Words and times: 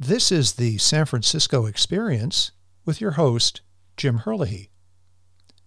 This 0.00 0.30
is 0.30 0.52
the 0.52 0.78
San 0.78 1.06
Francisco 1.06 1.66
Experience 1.66 2.52
with 2.84 3.00
your 3.00 3.12
host, 3.12 3.62
Jim 3.96 4.18
Herlihy. 4.18 4.70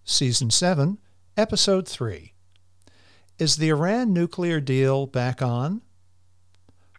Season 0.04 0.48
7, 0.48 0.96
Episode 1.36 1.86
3. 1.86 2.32
Is 3.38 3.56
the 3.56 3.68
Iran 3.68 4.14
nuclear 4.14 4.58
deal 4.58 5.06
back 5.06 5.42
on? 5.42 5.82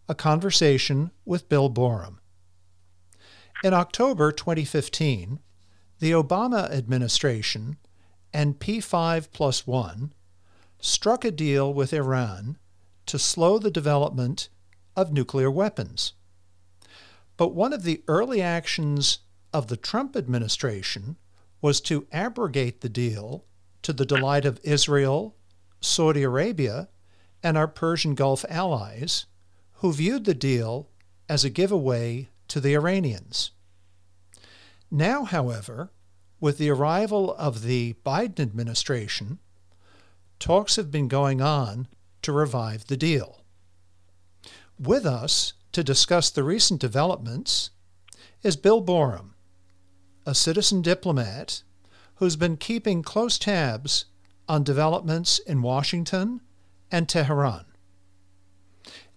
A 0.08 0.14
conversation 0.14 1.10
with 1.26 1.50
Bill 1.50 1.72
Boerum. 1.72 2.20
In 3.64 3.74
October 3.74 4.32
2015, 4.32 5.40
the 5.98 6.12
Obama 6.12 6.70
administration 6.70 7.78
and 8.32 8.60
P5 8.60 9.32
plus 9.32 9.66
1 9.66 10.14
struck 10.80 11.26
a 11.26 11.32
deal 11.32 11.74
with 11.74 11.94
Iran 11.94 12.60
to 13.08 13.18
slow 13.18 13.58
the 13.58 13.72
development 13.72 14.50
of 14.96 15.12
nuclear 15.12 15.50
weapons. 15.50 16.14
But 17.38 17.56
one 17.56 17.74
of 17.74 17.84
the 17.84 18.04
early 18.08 18.42
actions 18.42 19.20
of 19.52 19.68
the 19.68 19.78
Trump 19.78 20.16
administration 20.16 21.18
was 21.62 21.82
to 21.82 22.08
abrogate 22.12 22.82
the 22.82 22.90
deal 22.90 23.46
to 23.84 23.94
the 23.94 24.06
delight 24.06 24.46
of 24.46 24.60
Israel, 24.64 25.36
Saudi 25.82 26.24
Arabia, 26.24 26.90
and 27.42 27.58
our 27.58 27.68
Persian 27.68 28.16
Gulf 28.16 28.46
allies, 28.50 29.26
who 29.76 29.92
viewed 29.92 30.26
the 30.26 30.34
deal 30.34 30.90
as 31.28 31.44
a 31.44 31.50
giveaway 31.50 32.30
to 32.48 32.60
the 32.60 32.74
Iranians. 32.74 33.52
Now, 34.90 35.26
however, 35.26 35.92
with 36.40 36.58
the 36.58 36.70
arrival 36.70 37.34
of 37.36 37.64
the 37.64 37.96
Biden 38.06 38.40
administration, 38.40 39.40
talks 40.40 40.76
have 40.76 40.92
been 40.92 41.08
going 41.08 41.42
on 41.42 41.88
to 42.22 42.32
revive 42.32 42.88
the 42.88 42.98
deal. 42.98 43.42
With 44.78 45.06
us 45.06 45.54
to 45.74 45.84
discuss 45.84 46.30
the 46.30 46.44
recent 46.44 46.80
developments 46.80 47.72
is 48.44 48.56
Bill 48.56 48.82
Boerum, 48.82 49.32
a 50.26 50.36
citizen 50.36 50.82
diplomat 50.82 51.64
who's 52.16 52.36
been 52.36 52.58
keeping 52.58 53.02
close 53.02 53.38
tabs 53.38 54.06
on 54.48 54.64
developments 54.64 55.40
in 55.40 55.62
Washington 55.62 56.42
and 56.92 57.10
Tehran. 57.10 57.66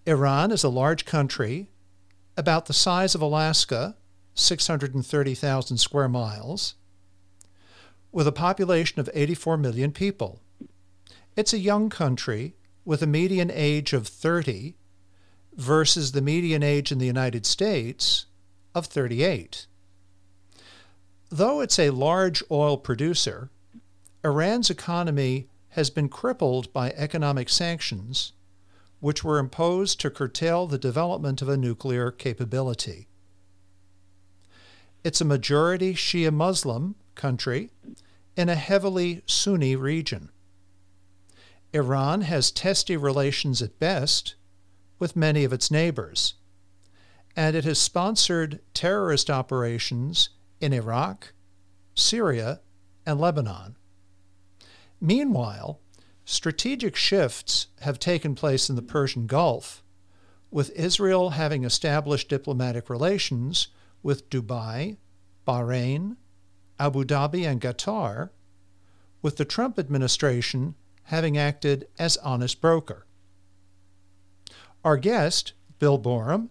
Iran 0.06 0.50
is 0.50 0.64
a 0.64 0.68
large 0.68 1.04
country, 1.04 1.68
about 2.36 2.66
the 2.66 2.72
size 2.72 3.14
of 3.14 3.22
Alaska, 3.22 3.96
630,000 4.34 5.76
square 5.78 6.08
miles, 6.08 6.74
with 8.12 8.26
a 8.26 8.32
population 8.32 9.00
of 9.00 9.10
84 9.12 9.56
million 9.56 9.92
people. 9.92 10.40
It's 11.34 11.52
a 11.52 11.58
young 11.58 11.90
country 11.90 12.54
with 12.84 13.02
a 13.02 13.06
median 13.06 13.50
age 13.52 13.92
of 13.92 14.06
30 14.06 14.74
versus 15.56 16.12
the 16.12 16.20
median 16.20 16.62
age 16.62 16.92
in 16.92 16.98
the 16.98 17.06
United 17.06 17.46
States 17.46 18.26
of 18.74 18.86
38. 18.86 19.66
Though 21.30 21.60
it's 21.60 21.78
a 21.78 21.90
large 21.90 22.42
oil 22.50 22.76
producer, 22.76 23.50
Iran's 24.22 24.70
economy 24.70 25.48
has 25.70 25.90
been 25.90 26.08
crippled 26.08 26.72
by 26.72 26.90
economic 26.92 27.48
sanctions, 27.48 28.32
which 29.00 29.24
were 29.24 29.38
imposed 29.38 30.00
to 30.00 30.10
curtail 30.10 30.66
the 30.66 30.78
development 30.78 31.42
of 31.42 31.48
a 31.48 31.56
nuclear 31.56 32.10
capability. 32.10 33.08
It's 35.04 35.20
a 35.20 35.24
majority 35.24 35.94
Shia 35.94 36.32
Muslim 36.32 36.96
country 37.14 37.70
in 38.36 38.48
a 38.48 38.54
heavily 38.54 39.22
Sunni 39.26 39.76
region. 39.76 40.30
Iran 41.72 42.22
has 42.22 42.50
testy 42.50 42.96
relations 42.96 43.62
at 43.62 43.78
best 43.78 44.34
with 44.98 45.16
many 45.16 45.44
of 45.44 45.52
its 45.52 45.70
neighbors. 45.70 46.34
And 47.34 47.54
it 47.54 47.64
has 47.64 47.78
sponsored 47.78 48.60
terrorist 48.72 49.30
operations 49.30 50.30
in 50.60 50.72
Iraq, 50.72 51.32
Syria, 51.94 52.60
and 53.04 53.20
Lebanon. 53.20 53.76
Meanwhile, 55.00 55.80
strategic 56.24 56.96
shifts 56.96 57.68
have 57.80 57.98
taken 57.98 58.34
place 58.34 58.70
in 58.70 58.76
the 58.76 58.82
Persian 58.82 59.26
Gulf, 59.26 59.82
with 60.50 60.70
Israel 60.70 61.30
having 61.30 61.64
established 61.64 62.28
diplomatic 62.28 62.88
relations 62.88 63.68
with 64.02 64.30
Dubai, 64.30 64.96
Bahrain, 65.46 66.16
Abu 66.78 67.04
Dhabi, 67.04 67.46
and 67.46 67.60
Qatar, 67.60 68.30
with 69.22 69.36
the 69.36 69.44
Trump 69.44 69.78
administration 69.78 70.74
having 71.04 71.36
acted 71.36 71.86
as 71.98 72.16
honest 72.18 72.60
broker. 72.60 73.06
Our 74.86 74.96
guest, 74.96 75.52
Bill 75.80 75.98
Boerum, 75.98 76.48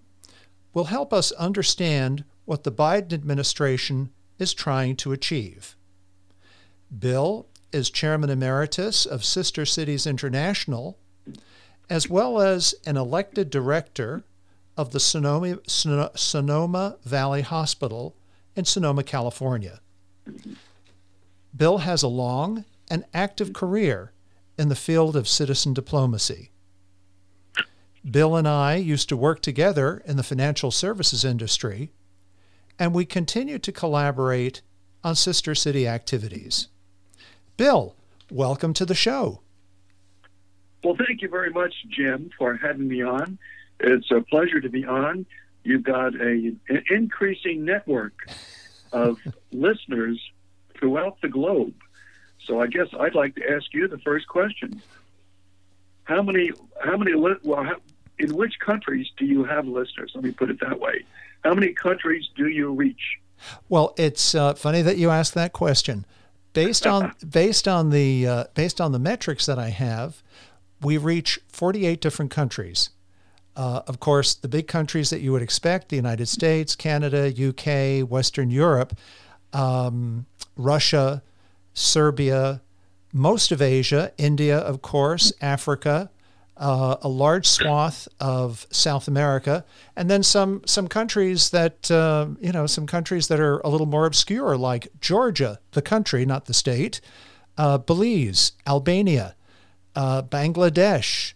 will 0.73 0.83
help 0.85 1.13
us 1.13 1.31
understand 1.31 2.25
what 2.43 2.65
the 2.65 2.71
Biden 2.71 3.13
administration 3.13 4.09
is 4.39 4.53
trying 4.53 4.97
to 4.97 5.13
achieve. 5.13 5.77
Bill 6.99 7.47
is 7.71 7.89
Chairman 7.89 8.29
Emeritus 8.29 9.05
of 9.05 9.23
Sister 9.23 9.65
Cities 9.65 10.05
International, 10.05 10.97
as 11.89 12.09
well 12.09 12.41
as 12.41 12.75
an 12.85 12.97
elected 12.97 13.49
director 13.49 14.25
of 14.75 14.91
the 14.91 14.99
Sonoma, 14.99 15.59
Sonoma 15.65 16.97
Valley 17.05 17.41
Hospital 17.41 18.17
in 18.53 18.65
Sonoma, 18.65 19.03
California. 19.03 19.79
Bill 21.55 21.77
has 21.77 22.03
a 22.03 22.09
long 22.09 22.65
and 22.91 23.05
active 23.13 23.53
career 23.53 24.11
in 24.57 24.67
the 24.67 24.75
field 24.75 25.15
of 25.15 25.25
citizen 25.25 25.73
diplomacy. 25.73 26.51
Bill 28.09 28.35
and 28.35 28.47
I 28.47 28.75
used 28.75 29.09
to 29.09 29.17
work 29.17 29.41
together 29.41 30.03
in 30.05 30.15
the 30.15 30.23
financial 30.23 30.69
services 30.69 31.25
industry, 31.25 31.91
and 32.77 32.93
we 32.93 33.03
continue 33.03 33.57
to 33.57 33.71
collaborate 33.71 34.61
on 35.03 35.15
sister 35.15 35.55
city 35.55 35.87
activities. 35.87 36.67
Bill, 37.57 37.95
welcome 38.29 38.73
to 38.73 38.85
the 38.85 38.93
show. 38.93 39.41
Well, 40.83 40.95
thank 40.95 41.23
you 41.23 41.29
very 41.29 41.49
much, 41.49 41.73
Jim, 41.89 42.29
for 42.37 42.55
having 42.57 42.87
me 42.87 43.01
on. 43.01 43.39
It's 43.79 44.11
a 44.11 44.21
pleasure 44.21 44.61
to 44.61 44.69
be 44.69 44.85
on. 44.85 45.25
You've 45.63 45.83
got 45.83 46.13
a, 46.15 46.53
an 46.69 46.83
increasing 46.91 47.65
network 47.65 48.13
of 48.91 49.17
listeners 49.51 50.21
throughout 50.77 51.19
the 51.21 51.29
globe. 51.29 51.73
So 52.45 52.61
I 52.61 52.67
guess 52.67 52.87
I'd 52.99 53.15
like 53.15 53.33
to 53.35 53.49
ask 53.49 53.73
you 53.73 53.87
the 53.87 53.97
first 53.97 54.27
question. 54.27 54.79
How 56.03 56.21
many, 56.21 56.51
how 56.83 56.97
many, 56.97 57.15
well, 57.15 57.63
how, 57.63 57.77
in 58.19 58.35
which 58.35 58.59
countries 58.59 59.07
do 59.17 59.25
you 59.25 59.43
have 59.43 59.67
listeners? 59.67 60.11
Let 60.15 60.23
me 60.23 60.31
put 60.31 60.49
it 60.49 60.59
that 60.61 60.79
way. 60.79 61.05
How 61.43 61.53
many 61.53 61.73
countries 61.73 62.29
do 62.35 62.47
you 62.47 62.71
reach? 62.71 63.19
Well, 63.69 63.93
it's 63.97 64.33
uh, 64.33 64.53
funny 64.53 64.81
that 64.81 64.97
you 64.97 65.09
asked 65.09 65.33
that 65.35 65.53
question. 65.53 66.05
Based 66.53 66.87
on 66.87 67.13
based 67.29 67.67
on 67.67 67.89
the 67.89 68.27
uh, 68.27 68.43
based 68.53 68.79
on 68.79 68.91
the 68.91 68.99
metrics 68.99 69.45
that 69.45 69.59
I 69.59 69.69
have, 69.69 70.23
we 70.81 70.97
reach 70.97 71.39
48 71.49 72.01
different 72.01 72.31
countries. 72.31 72.89
Uh, 73.55 73.81
of 73.87 73.99
course, 73.99 74.33
the 74.33 74.49
big 74.49 74.67
countries 74.67 75.09
that 75.09 75.21
you 75.21 75.31
would 75.31 75.41
expect: 75.41 75.89
the 75.89 75.95
United 75.95 76.27
States, 76.27 76.75
Canada, 76.75 77.29
UK, 77.29 78.09
Western 78.09 78.49
Europe, 78.49 78.97
um, 79.53 80.25
Russia, 80.57 81.21
Serbia, 81.73 82.61
most 83.13 83.51
of 83.51 83.61
Asia, 83.61 84.11
India, 84.17 84.57
of 84.57 84.81
course, 84.81 85.31
Africa, 85.41 86.09
uh, 86.57 86.97
a 87.01 87.07
large 87.07 87.47
swath 87.47 88.07
of 88.19 88.65
South 88.71 89.07
America, 89.07 89.65
and 89.95 90.09
then 90.09 90.23
some 90.23 90.61
some 90.65 90.87
countries 90.87 91.49
that 91.49 91.91
uh, 91.91 92.27
you 92.39 92.51
know 92.51 92.65
some 92.65 92.87
countries 92.87 93.27
that 93.27 93.39
are 93.39 93.59
a 93.59 93.69
little 93.69 93.87
more 93.87 94.05
obscure, 94.05 94.57
like 94.57 94.87
Georgia, 95.01 95.59
the 95.71 95.81
country, 95.81 96.25
not 96.25 96.45
the 96.45 96.53
state, 96.53 97.01
uh, 97.57 97.77
Belize, 97.77 98.53
Albania, 98.65 99.35
uh, 99.95 100.21
Bangladesh, 100.21 101.33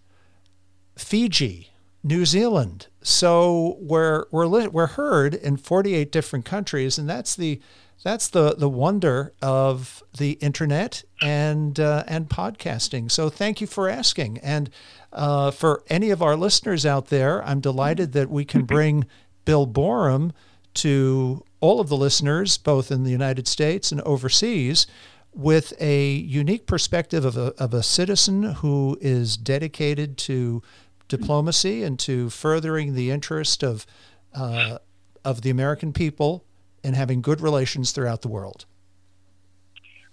Fiji, 0.97 1.69
New 2.03 2.25
Zealand. 2.25 2.87
So 3.01 3.77
we're 3.79 4.25
we're 4.31 4.69
we're 4.69 4.87
heard 4.87 5.33
in 5.33 5.57
48 5.57 6.11
different 6.11 6.45
countries, 6.45 6.97
and 6.97 7.09
that's 7.09 7.35
the 7.35 7.59
that's 8.03 8.29
the 8.29 8.55
the 8.55 8.69
wonder 8.69 9.33
of 9.41 10.03
the 10.17 10.31
internet 10.33 11.03
and 11.21 11.79
uh, 11.79 12.03
and 12.07 12.29
podcasting. 12.29 13.11
So 13.11 13.29
thank 13.29 13.59
you 13.61 13.67
for 13.67 13.89
asking. 13.89 14.37
And 14.39 14.69
uh, 15.11 15.51
for 15.51 15.83
any 15.87 16.09
of 16.11 16.21
our 16.21 16.35
listeners 16.35 16.85
out 16.85 17.07
there, 17.07 17.43
I'm 17.43 17.59
delighted 17.59 18.13
that 18.13 18.29
we 18.29 18.45
can 18.45 18.63
bring 18.63 19.05
Bill 19.45 19.65
Boerum 19.65 20.31
to 20.75 21.43
all 21.59 21.79
of 21.79 21.89
the 21.89 21.97
listeners, 21.97 22.57
both 22.57 22.91
in 22.91 23.03
the 23.03 23.11
United 23.11 23.47
States 23.47 23.91
and 23.91 24.01
overseas, 24.01 24.87
with 25.33 25.73
a 25.79 26.11
unique 26.11 26.65
perspective 26.65 27.25
of 27.25 27.37
a, 27.37 27.53
of 27.61 27.73
a 27.73 27.83
citizen 27.83 28.43
who 28.43 28.97
is 29.01 29.37
dedicated 29.37 30.17
to 30.17 30.61
diplomacy 31.07 31.83
and 31.83 31.99
to 31.99 32.29
furthering 32.29 32.93
the 32.93 33.11
interest 33.11 33.63
of, 33.63 33.85
uh, 34.33 34.77
of 35.25 35.41
the 35.41 35.49
American 35.49 35.91
people 35.91 36.45
and 36.83 36.95
having 36.95 37.21
good 37.21 37.41
relations 37.41 37.91
throughout 37.91 38.21
the 38.21 38.27
world. 38.27 38.65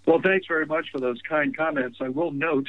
Well, 0.06 0.20
thanks 0.22 0.46
very 0.46 0.66
much 0.66 0.90
for 0.90 1.00
those 1.00 1.20
kind 1.28 1.56
comments. 1.56 1.98
I 2.00 2.08
will 2.08 2.30
note 2.30 2.68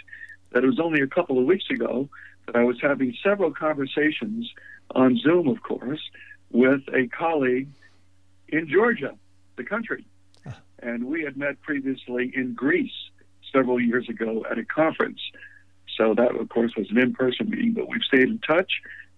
that 0.52 0.64
it 0.64 0.68
was 0.68 0.80
only 0.80 1.02
a 1.02 1.08
couple 1.08 1.38
of 1.38 1.46
weeks 1.46 1.70
ago 1.70 2.10
that 2.46 2.56
I 2.56 2.64
was 2.64 2.78
having 2.82 3.16
several 3.24 3.52
conversations 3.52 4.50
on 4.92 5.18
Zoom, 5.18 5.48
of 5.48 5.62
course, 5.62 6.02
with 6.52 6.82
a 6.94 7.08
colleague 7.08 7.70
in 8.48 8.68
Georgia, 8.68 9.16
the 9.58 9.64
country. 9.64 10.06
And 10.80 11.06
we 11.06 11.24
had 11.24 11.36
met 11.36 11.62
previously 11.62 12.32
in 12.36 12.54
Greece 12.54 12.94
several 13.52 13.80
years 13.80 14.08
ago 14.10 14.46
at 14.50 14.58
a 14.58 14.64
conference. 14.64 15.20
So 15.98 16.14
that, 16.14 16.36
of 16.36 16.50
course, 16.50 16.74
was 16.78 16.90
an 16.92 17.00
in-person 17.00 17.50
meeting, 17.50 17.74
but 17.74 17.90
we've 17.90 18.04
stayed 18.04 18.30
in 18.30 18.40
touch 18.40 18.72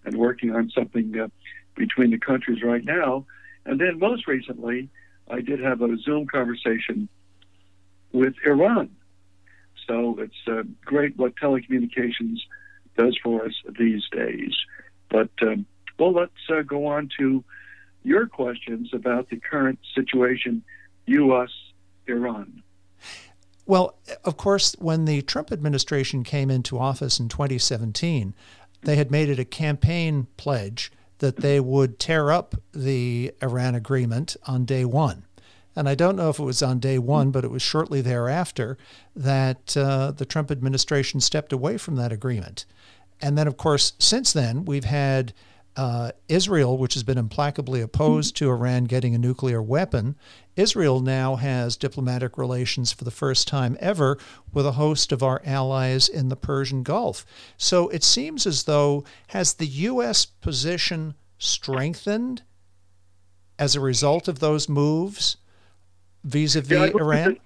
and 0.04 0.16
working 0.16 0.54
on 0.54 0.70
something 0.70 1.18
uh, 1.20 1.28
between 1.76 2.10
the 2.10 2.18
countries 2.18 2.62
right 2.62 2.84
now. 2.84 3.26
And 3.66 3.80
then 3.80 3.98
most 3.98 4.26
recently, 4.26 4.88
I 5.28 5.42
did 5.42 5.60
have 5.60 5.82
a 5.82 5.96
Zoom 5.98 6.26
conversation 6.26 7.08
with 8.12 8.34
Iran. 8.44 8.90
So 9.90 10.16
it's 10.20 10.32
uh, 10.46 10.62
great 10.84 11.16
what 11.16 11.34
telecommunications 11.34 12.36
does 12.96 13.18
for 13.24 13.44
us 13.44 13.54
these 13.76 14.04
days. 14.12 14.54
But 15.10 15.30
um, 15.42 15.66
well, 15.98 16.12
let's 16.12 16.32
uh, 16.48 16.62
go 16.62 16.86
on 16.86 17.10
to 17.18 17.42
your 18.04 18.26
questions 18.26 18.90
about 18.92 19.30
the 19.30 19.38
current 19.38 19.80
situation, 19.92 20.62
U.S. 21.06 21.50
Iran. 22.06 22.62
Well, 23.66 23.96
of 24.24 24.36
course, 24.36 24.76
when 24.78 25.06
the 25.06 25.22
Trump 25.22 25.50
administration 25.50 26.22
came 26.22 26.50
into 26.50 26.78
office 26.78 27.18
in 27.18 27.28
2017, 27.28 28.32
they 28.82 28.94
had 28.94 29.10
made 29.10 29.28
it 29.28 29.40
a 29.40 29.44
campaign 29.44 30.28
pledge 30.36 30.92
that 31.18 31.38
they 31.38 31.58
would 31.58 31.98
tear 31.98 32.30
up 32.30 32.54
the 32.72 33.32
Iran 33.42 33.74
agreement 33.74 34.36
on 34.46 34.64
day 34.64 34.84
one. 34.84 35.24
And 35.80 35.88
I 35.88 35.94
don't 35.94 36.16
know 36.16 36.28
if 36.28 36.38
it 36.38 36.44
was 36.44 36.62
on 36.62 36.78
day 36.78 36.98
one, 36.98 37.30
but 37.30 37.42
it 37.42 37.50
was 37.50 37.62
shortly 37.62 38.02
thereafter 38.02 38.76
that 39.16 39.74
uh, 39.78 40.10
the 40.10 40.26
Trump 40.26 40.50
administration 40.50 41.20
stepped 41.20 41.54
away 41.54 41.78
from 41.78 41.96
that 41.96 42.12
agreement. 42.12 42.66
And 43.22 43.38
then, 43.38 43.46
of 43.46 43.56
course, 43.56 43.94
since 43.98 44.30
then, 44.34 44.66
we've 44.66 44.84
had 44.84 45.32
uh, 45.76 46.10
Israel, 46.28 46.76
which 46.76 46.92
has 46.92 47.02
been 47.02 47.16
implacably 47.16 47.80
opposed 47.80 48.36
to 48.36 48.50
Iran 48.50 48.84
getting 48.84 49.14
a 49.14 49.18
nuclear 49.18 49.62
weapon, 49.62 50.16
Israel 50.54 51.00
now 51.00 51.36
has 51.36 51.78
diplomatic 51.78 52.36
relations 52.36 52.92
for 52.92 53.04
the 53.04 53.10
first 53.10 53.48
time 53.48 53.78
ever 53.80 54.18
with 54.52 54.66
a 54.66 54.72
host 54.72 55.12
of 55.12 55.22
our 55.22 55.40
allies 55.46 56.10
in 56.10 56.28
the 56.28 56.36
Persian 56.36 56.82
Gulf. 56.82 57.24
So 57.56 57.88
it 57.88 58.04
seems 58.04 58.46
as 58.46 58.64
though 58.64 59.02
has 59.28 59.54
the 59.54 59.66
U.S. 59.66 60.26
position 60.26 61.14
strengthened 61.38 62.42
as 63.58 63.74
a 63.74 63.80
result 63.80 64.28
of 64.28 64.40
those 64.40 64.68
moves 64.68 65.38
vis-a-vis 66.24 66.70
yeah, 66.70 67.00
Iran? 67.00 67.36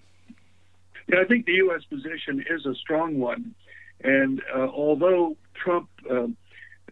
yeah, 1.08 1.20
I 1.20 1.24
think 1.24 1.46
the 1.46 1.54
U.S. 1.54 1.84
position 1.84 2.44
is 2.48 2.66
a 2.66 2.74
strong 2.74 3.18
one, 3.18 3.54
and 4.02 4.42
uh, 4.54 4.66
although 4.66 5.36
Trump. 5.54 5.88
Uh, 6.10 6.28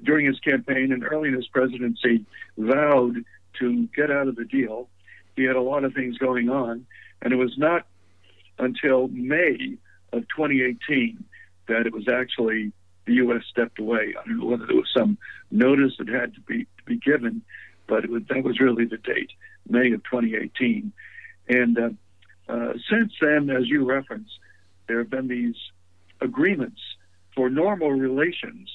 during 0.03 0.27
his 0.27 0.39
campaign 0.41 0.93
and 0.93 1.05
early 1.05 1.29
in 1.29 1.35
his 1.35 1.47
presidency 1.49 2.25
vowed 2.59 3.25
to 3.59 3.89
get 3.95 4.11
out 4.11 4.29
of 4.29 4.37
the 4.37 4.45
deal. 4.45 4.89
He 5.37 5.45
had 5.45 5.57
a 5.57 5.61
lot 5.61 5.85
of 5.85 5.95
things 5.95 6.19
going 6.19 6.49
on, 6.49 6.87
and 7.21 7.33
it 7.33 7.37
was 7.37 7.57
not 7.57 7.87
until 8.59 9.09
May 9.09 9.77
of 10.13 10.23
2018 10.29 11.25
that 11.69 11.87
it 11.87 11.93
was 11.93 12.09
actually 12.09 12.73
the 13.07 13.15
U.S. 13.15 13.43
stepped 13.51 13.79
away. 13.79 14.15
I 14.19 14.27
don't 14.27 14.39
know 14.39 14.47
whether 14.47 14.67
there 14.67 14.77
was 14.77 14.91
some 14.95 15.19
notice 15.51 15.95
that 15.99 16.09
had 16.09 16.35
to 16.35 16.41
be 16.41 16.65
to 16.65 16.85
be 16.85 16.97
given, 16.97 17.43
but 17.87 18.09
was, 18.09 18.23
that 18.29 18.43
was 18.43 18.61
really 18.61 18.85
the 18.85 18.99
date, 18.99 19.31
May 19.69 19.93
of 19.93 20.03
2018. 20.05 20.93
And 21.49 21.79
uh, 21.79 21.91
uh, 22.49 22.73
since 22.91 23.13
then, 23.21 23.51
as 23.51 23.69
you 23.69 23.85
referenced, 23.85 24.33
there 24.89 24.99
have 24.99 25.11
been 25.11 25.29
these 25.29 25.57
agreements 26.21 26.81
for 27.35 27.51
normal 27.51 27.91
relations 27.91 28.69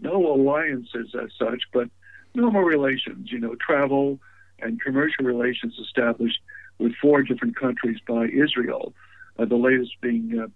no 0.00 0.32
alliances 0.32 1.14
as 1.20 1.30
such, 1.38 1.62
but 1.72 1.88
normal 2.34 2.62
relations, 2.62 3.30
you 3.30 3.38
know, 3.38 3.54
travel 3.56 4.18
and 4.60 4.80
commercial 4.80 5.24
relations 5.24 5.74
established 5.80 6.38
with 6.78 6.92
four 7.00 7.22
different 7.22 7.56
countries 7.56 7.98
by 8.06 8.26
Israel, 8.26 8.94
uh, 9.38 9.44
the 9.44 9.56
latest 9.56 9.92
being 10.00 10.38
uh, 10.38 10.46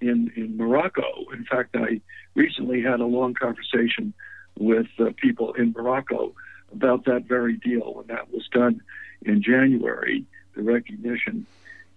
in, 0.00 0.30
in 0.36 0.56
Morocco. 0.56 1.04
In 1.32 1.44
fact, 1.44 1.76
I 1.76 2.00
recently 2.34 2.82
had 2.82 3.00
a 3.00 3.06
long 3.06 3.34
conversation 3.34 4.14
with 4.58 4.86
uh, 4.98 5.10
people 5.16 5.52
in 5.54 5.72
Morocco 5.76 6.34
about 6.72 7.04
that 7.04 7.24
very 7.28 7.56
deal 7.56 7.94
when 7.94 8.06
that 8.08 8.30
was 8.32 8.48
done 8.52 8.80
in 9.22 9.42
January, 9.42 10.24
the 10.54 10.62
recognition 10.62 11.46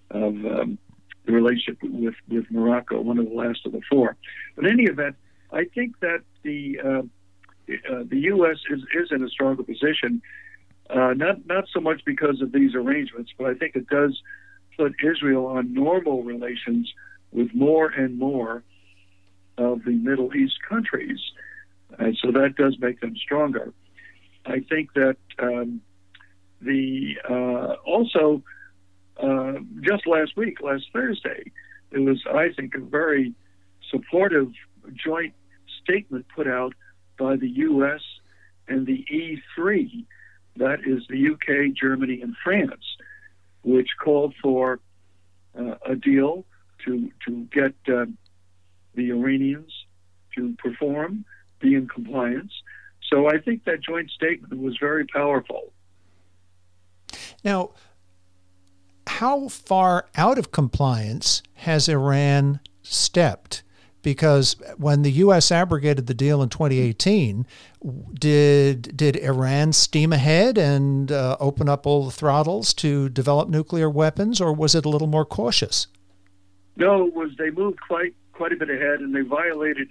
of 0.09 0.33
um, 0.45 0.77
the 1.25 1.33
relationship 1.33 1.77
with, 1.83 2.15
with 2.29 2.45
Morocco, 2.49 3.01
one 3.01 3.17
of 3.19 3.29
the 3.29 3.35
last 3.35 3.65
of 3.65 3.73
the 3.73 3.81
four. 3.89 4.15
But 4.55 4.65
in 4.65 4.71
any 4.71 4.83
event, 4.83 5.15
I 5.51 5.65
think 5.65 5.99
that 5.99 6.21
the 6.43 6.79
uh, 6.79 7.01
uh, 7.69 8.03
the 8.09 8.19
U.S. 8.31 8.57
is 8.69 8.81
is 8.93 9.11
in 9.11 9.23
a 9.23 9.29
stronger 9.29 9.63
position, 9.63 10.21
uh, 10.89 11.13
not 11.15 11.45
not 11.45 11.65
so 11.73 11.79
much 11.79 12.01
because 12.05 12.41
of 12.41 12.51
these 12.51 12.75
arrangements, 12.75 13.31
but 13.37 13.47
I 13.47 13.53
think 13.53 13.75
it 13.75 13.87
does 13.87 14.21
put 14.77 14.93
Israel 15.03 15.47
on 15.47 15.73
normal 15.73 16.23
relations 16.23 16.91
with 17.31 17.53
more 17.53 17.87
and 17.89 18.17
more 18.17 18.63
of 19.57 19.83
the 19.83 19.91
Middle 19.91 20.35
East 20.35 20.57
countries, 20.67 21.19
and 21.99 22.17
so 22.21 22.31
that 22.31 22.55
does 22.55 22.77
make 22.79 23.01
them 23.01 23.15
stronger. 23.17 23.73
I 24.45 24.61
think 24.61 24.93
that 24.93 25.17
um, 25.39 25.81
the 26.61 27.15
uh, 27.29 27.75
also 27.85 28.43
uh, 29.21 29.53
just 29.81 30.07
last 30.07 30.35
week, 30.35 30.61
last 30.61 30.85
Thursday, 30.93 31.51
it 31.91 31.99
was 31.99 32.23
I 32.31 32.49
think 32.55 32.75
a 32.75 32.79
very 32.79 33.33
supportive 33.89 34.51
joint 34.93 35.33
statement 35.83 36.25
put 36.35 36.47
out 36.47 36.73
by 37.17 37.35
the 37.35 37.47
U.S. 37.47 38.01
and 38.67 38.85
the 38.85 39.05
E3, 39.11 40.05
that 40.57 40.79
is 40.85 41.03
the 41.09 41.29
UK, 41.31 41.75
Germany, 41.75 42.21
and 42.21 42.35
France, 42.43 42.83
which 43.63 43.89
called 44.03 44.33
for 44.41 44.79
uh, 45.57 45.75
a 45.85 45.95
deal 45.95 46.45
to 46.85 47.11
to 47.25 47.47
get 47.51 47.73
uh, 47.93 48.05
the 48.95 49.11
Iranians 49.11 49.71
to 50.35 50.55
perform, 50.57 51.25
be 51.59 51.75
in 51.75 51.87
compliance. 51.87 52.51
So 53.11 53.27
I 53.27 53.39
think 53.39 53.63
that 53.65 53.81
joint 53.81 54.11
statement 54.11 54.61
was 54.61 54.77
very 54.79 55.05
powerful. 55.05 55.71
Now, 57.47 57.69
how 59.07 59.47
far 59.47 60.07
out 60.17 60.37
of 60.37 60.51
compliance 60.51 61.41
has 61.53 61.87
Iran 61.87 62.59
stepped? 62.83 63.63
because 64.03 64.55
when 64.77 65.01
the 65.01 65.11
U.S. 65.23 65.51
abrogated 65.51 66.07
the 66.07 66.13
deal 66.13 66.41
in 66.41 66.47
2018, 66.47 67.45
did 68.13 68.95
did 68.95 69.17
Iran 69.17 69.73
steam 69.73 70.13
ahead 70.13 70.57
and 70.57 71.11
uh, 71.11 71.35
open 71.41 71.67
up 71.67 71.85
all 71.85 72.05
the 72.05 72.11
throttles 72.11 72.73
to 72.75 73.09
develop 73.09 73.49
nuclear 73.49 73.89
weapons, 73.89 74.39
or 74.39 74.53
was 74.53 74.75
it 74.75 74.85
a 74.85 74.89
little 74.89 75.09
more 75.09 75.25
cautious? 75.25 75.87
No, 76.77 77.11
was 77.13 77.31
they 77.37 77.49
moved 77.49 77.79
quite 77.85 78.13
quite 78.31 78.53
a 78.53 78.55
bit 78.55 78.69
ahead, 78.69 79.01
and 79.01 79.13
they 79.13 79.21
violated 79.21 79.89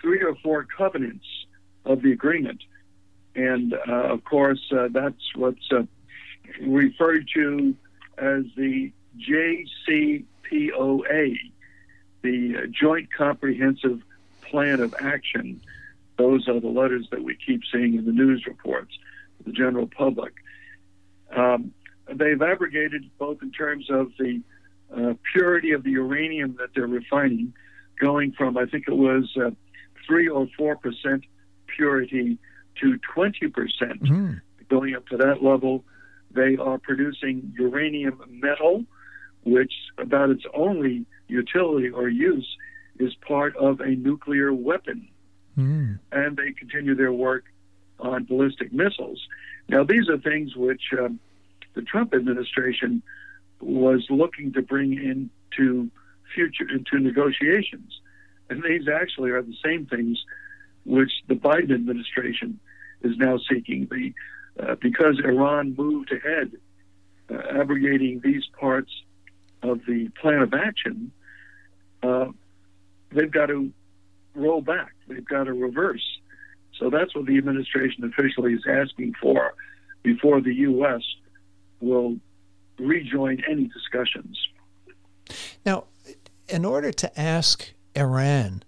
three 0.00 0.22
or 0.22 0.34
four 0.36 0.64
covenants 0.64 1.26
of 1.84 2.00
the 2.00 2.12
agreement, 2.12 2.62
and 3.34 3.74
uh, 3.74 4.14
of 4.14 4.24
course 4.24 4.62
uh, 4.72 4.88
that's 4.90 5.34
what's 5.36 5.70
uh, 5.72 5.82
referred 6.60 7.28
to 7.34 7.74
as 8.18 8.44
the 8.56 8.92
JCPOA 9.18 10.24
the 12.22 12.66
Joint 12.70 13.12
Comprehensive 13.12 14.02
Plan 14.42 14.80
of 14.80 14.94
Action. 15.00 15.60
Those 16.16 16.48
are 16.48 16.60
the 16.60 16.68
letters 16.68 17.08
that 17.10 17.22
we 17.22 17.36
keep 17.36 17.62
seeing 17.72 17.94
in 17.94 18.04
the 18.04 18.12
news 18.12 18.44
reports, 18.46 18.92
to 19.38 19.44
the 19.44 19.52
general 19.52 19.86
public. 19.86 20.34
Um, 21.34 21.72
they've 22.12 22.40
abrogated 22.40 23.10
both 23.18 23.42
in 23.42 23.52
terms 23.52 23.88
of 23.90 24.12
the 24.18 24.40
uh, 24.94 25.14
purity 25.32 25.72
of 25.72 25.84
the 25.84 25.90
uranium 25.92 26.56
that 26.58 26.70
they're 26.74 26.86
refining, 26.86 27.52
going 28.00 28.32
from, 28.32 28.56
I 28.56 28.66
think 28.66 28.88
it 28.88 28.96
was 28.96 29.36
uh, 29.36 29.50
3 30.06 30.28
or 30.28 30.46
4% 30.58 31.22
purity 31.66 32.38
to 32.80 32.98
20%, 33.16 33.52
percent 33.52 34.02
mm-hmm. 34.02 34.34
going 34.70 34.94
up 34.94 35.06
to 35.08 35.16
that 35.18 35.42
level. 35.42 35.84
They 36.38 36.56
are 36.56 36.78
producing 36.78 37.52
uranium 37.58 38.22
metal, 38.28 38.84
which 39.42 39.72
about 39.98 40.30
its 40.30 40.44
only 40.54 41.04
utility 41.26 41.88
or 41.88 42.08
use 42.08 42.48
is 43.00 43.12
part 43.16 43.56
of 43.56 43.80
a 43.80 43.96
nuclear 43.96 44.52
weapon. 44.52 45.08
Mm. 45.58 45.98
And 46.12 46.36
they 46.36 46.52
continue 46.52 46.94
their 46.94 47.12
work 47.12 47.44
on 47.98 48.24
ballistic 48.24 48.72
missiles. 48.72 49.20
Now, 49.68 49.82
these 49.82 50.08
are 50.08 50.18
things 50.18 50.54
which 50.54 50.82
um, 50.96 51.18
the 51.74 51.82
Trump 51.82 52.14
administration 52.14 53.02
was 53.60 54.06
looking 54.08 54.52
to 54.52 54.62
bring 54.62 54.92
into 54.92 55.90
future 56.32 56.68
into 56.70 57.00
negotiations, 57.00 58.00
and 58.48 58.62
these 58.62 58.86
actually 58.86 59.30
are 59.30 59.42
the 59.42 59.56
same 59.64 59.86
things 59.86 60.22
which 60.84 61.10
the 61.26 61.34
Biden 61.34 61.74
administration 61.74 62.60
is 63.02 63.16
now 63.16 63.40
seeking. 63.50 63.88
The 63.90 64.14
uh, 64.58 64.74
because 64.80 65.20
Iran 65.24 65.74
moved 65.76 66.12
ahead, 66.12 66.52
uh, 67.30 67.60
abrogating 67.60 68.20
these 68.22 68.44
parts 68.58 68.90
of 69.62 69.80
the 69.86 70.08
plan 70.20 70.40
of 70.40 70.54
action, 70.54 71.12
uh, 72.02 72.26
they've 73.10 73.30
got 73.30 73.46
to 73.46 73.70
roll 74.34 74.60
back. 74.60 74.94
They've 75.08 75.24
got 75.24 75.44
to 75.44 75.52
reverse. 75.52 76.04
So 76.78 76.90
that's 76.90 77.14
what 77.14 77.26
the 77.26 77.36
administration 77.38 78.04
officially 78.04 78.54
is 78.54 78.64
asking 78.68 79.14
for 79.20 79.54
before 80.02 80.40
the 80.40 80.54
U.S. 80.54 81.02
will 81.80 82.16
rejoin 82.78 83.42
any 83.48 83.68
discussions. 83.68 84.38
Now, 85.66 85.84
in 86.48 86.64
order 86.64 86.92
to 86.92 87.20
ask 87.20 87.72
Iran 87.94 88.62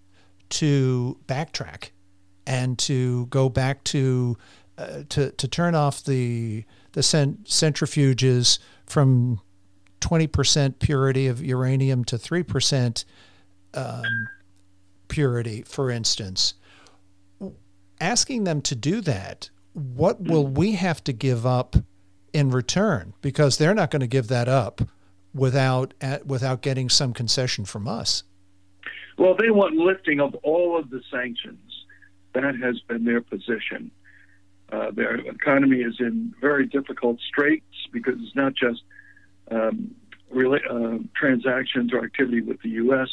to 0.51 1.19
backtrack 1.27 1.91
and 2.47 2.79
to 2.81 3.27
go 3.27 3.49
back 3.49 3.85
to 3.85 4.37
uh, 4.81 5.03
to 5.11 5.31
to 5.33 5.49
turn 5.49 5.75
off 5.75 6.03
the 6.05 6.65
the 6.93 7.03
cent- 7.03 7.45
centrifuges 7.45 8.59
from 8.87 9.41
20% 10.01 10.79
purity 10.79 11.27
of 11.27 11.45
uranium 11.45 12.05
to 12.05 12.17
3% 12.17 13.05
um, 13.75 14.03
purity, 15.09 15.63
for 15.63 15.91
instance. 15.91 16.55
Asking 18.01 18.45
them 18.45 18.63
to 18.63 18.75
do 18.75 19.01
that, 19.03 19.51
what 19.75 20.23
will 20.23 20.47
we 20.47 20.73
have 20.73 21.05
to 21.05 21.13
give 21.13 21.47
up 21.47 21.77
in 22.33 22.51
return? 22.51 23.13
Because 23.21 23.59
they're 23.59 23.75
not 23.75 23.91
going 23.91 24.01
to 24.01 24.07
give 24.07 24.29
that 24.29 24.49
up 24.49 24.81
without 25.35 25.95
without 26.25 26.63
getting 26.63 26.89
some 26.89 27.13
concession 27.13 27.65
from 27.65 27.87
us. 27.87 28.25
Well, 29.19 29.37
they 29.39 29.51
want 29.51 29.77
lifting 29.77 30.19
of 30.19 30.35
all 30.37 30.79
of 30.79 30.91
the 30.91 31.03
sanctions. 31.11 31.59
That 32.33 32.57
has 32.63 32.81
been 32.89 33.05
their 33.05 33.21
position. 33.21 33.91
Uh, 34.73 34.91
their 34.93 35.17
economy 35.17 35.79
is 35.79 35.97
in 35.99 36.33
very 36.41 36.67
difficult 36.67 37.19
straits 37.21 37.65
because 37.93 38.15
it's 38.21 38.37
not 38.37 38.55
just 38.55 38.83
um, 39.51 39.95
uh, 40.33 40.99
transactions 41.15 41.93
or 41.93 42.05
activity 42.05 42.41
with 42.41 42.61
the 42.63 42.71
U.S., 42.71 43.09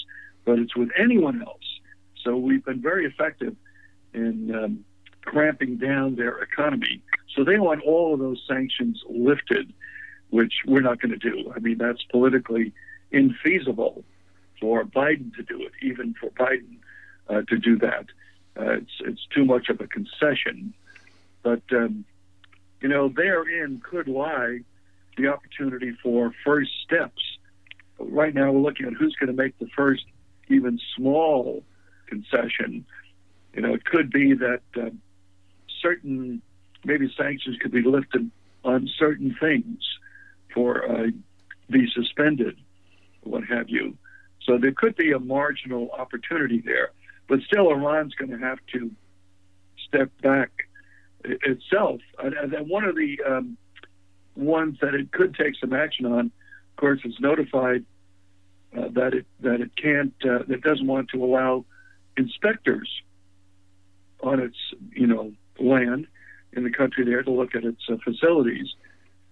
but 0.45 0.59
it's 0.59 0.75
with 0.75 0.89
anyone 0.97 1.41
else. 1.41 1.79
So 2.23 2.37
we've 2.37 2.63
been 2.63 2.81
very 2.81 3.05
effective 3.05 3.55
in 4.13 4.53
um, 4.55 4.85
cramping 5.23 5.77
down 5.77 6.15
their 6.15 6.37
economy. 6.39 7.01
So 7.35 7.43
they 7.43 7.59
want 7.59 7.81
all 7.83 8.13
of 8.13 8.19
those 8.19 8.41
sanctions 8.47 9.03
lifted, 9.09 9.73
which 10.29 10.53
we're 10.65 10.81
not 10.81 11.01
going 11.01 11.17
to 11.17 11.29
do. 11.31 11.51
I 11.55 11.59
mean, 11.59 11.77
that's 11.77 12.03
politically 12.11 12.73
infeasible 13.11 14.03
for 14.59 14.83
Biden 14.83 15.33
to 15.35 15.43
do 15.43 15.61
it, 15.61 15.71
even 15.81 16.13
for 16.19 16.29
Biden 16.31 16.77
uh, 17.29 17.41
to 17.47 17.57
do 17.57 17.77
that. 17.79 18.05
Uh, 18.59 18.71
it's 18.73 18.91
it's 19.01 19.27
too 19.33 19.45
much 19.45 19.69
of 19.69 19.79
a 19.81 19.87
concession. 19.87 20.73
But 21.48 21.77
um, 21.77 22.04
you 22.82 22.89
know, 22.89 23.08
therein 23.08 23.82
could 23.89 24.10
lie 24.10 24.60
the 25.16 25.27
opportunity 25.27 25.96
for 26.04 26.34
first 26.46 26.72
steps. 26.84 27.22
Right 27.98 28.34
now, 28.34 28.51
we're 28.51 28.60
looking 28.60 28.86
at 28.86 28.94
who's 28.94 29.16
going 29.16 29.34
to 29.34 29.44
make 29.44 29.58
the 29.58 29.70
first, 29.74 30.04
even 30.50 30.77
small 30.98 31.63
concession. 32.08 32.86
You 33.54 33.62
know, 33.62 33.74
it 33.74 33.86
could 33.86 34.12
be 34.12 34.34
that 34.34 34.60
uh, 34.75 34.89
certain 35.82 36.42
maybe 36.84 37.10
sanctions 37.18 37.56
could 37.62 37.72
be 37.72 37.82
lifted 37.82 38.30
on 38.66 38.89
certain 39.00 39.34
things 39.39 39.80
for 40.54 40.86
uh, 40.86 41.08
be 41.70 41.89
suspended, 41.96 42.58
what 43.24 43.46
have 43.46 43.70
you. 43.70 43.98
So 44.44 44.58
there 44.58 44.74
could 44.74 44.98
be 44.98 45.13
a 45.13 45.20
marginal 45.20 45.92
opportunity 45.92 46.60
there, 46.60 46.89
but 47.30 47.39
still, 47.44 47.70
Iran's 47.72 48.16
going 48.16 48.32
to 48.32 48.38
have 48.38 48.60
to 48.74 48.92
step 49.88 50.12
back 50.22 50.66
itself. 51.24 52.01
And, 52.19 52.69
one 52.69 52.83
of 52.83 52.95
the 52.95 53.19
um, 53.27 53.57
ones 54.36 54.77
that 54.81 54.93
it 54.93 55.12
could 55.12 55.36
take 55.36 55.55
some 55.59 55.74
action 55.74 56.05
on, 56.05 56.19
of 56.27 56.75
course, 56.77 57.00
is 57.03 57.15
notified 57.19 57.86
uh, 58.77 58.89
that 58.91 59.13
it 59.13 59.25
that 59.39 59.62
it 59.62 59.71
can't 59.75 60.13
uh, 60.24 60.39
that 60.47 60.62
doesn't 60.62 60.88
want 60.88 61.09
to 61.09 61.24
allow 61.24 61.65
inspectors 62.17 62.89
on 64.21 64.39
its 64.39 64.57
you 64.91 65.07
know 65.07 65.33
land 65.59 66.07
in 66.53 66.63
the 66.63 66.71
country 66.71 67.05
there 67.05 67.24
to 67.24 67.31
look 67.31 67.55
at 67.55 67.63
its 67.63 67.81
uh, 67.89 67.95
facilities. 68.03 68.67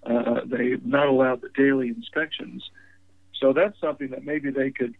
Uh, 0.06 0.42
they 0.46 0.78
not 0.84 1.08
allowed 1.08 1.42
the 1.42 1.50
daily 1.56 1.90
inspections, 1.90 2.64
so 3.40 3.54
that's 3.54 3.80
something 3.80 4.10
that 4.10 4.24
maybe 4.24 4.52
they 4.52 4.72
could 4.72 4.96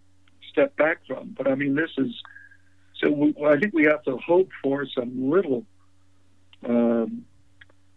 step 0.50 0.76
back 0.78 1.00
from. 1.08 1.34
But 1.38 1.48
I 1.48 1.56
mean, 1.56 1.76
this 1.76 1.92
is 1.98 2.14
so. 3.00 3.12
We, 3.12 3.36
I 3.46 3.58
think 3.58 3.74
we 3.74 3.86
have 3.86 4.04
to 4.04 4.18
hope 4.18 4.50
for 4.64 4.86
some 4.88 5.30
little 5.30 5.66
um, 6.66 7.26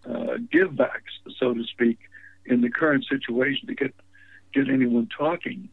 uh, 0.09 0.39
give 0.51 0.77
backs, 0.77 1.13
so 1.39 1.55
to 1.55 1.65
speak, 1.65 1.99
in 2.47 2.61
the 2.61 2.71
current 2.71 3.05
situation 3.09 3.67
to 3.69 3.75
get 3.75 3.95
get 4.53 4.69
anyone 4.69 5.09
talking. 5.17 5.69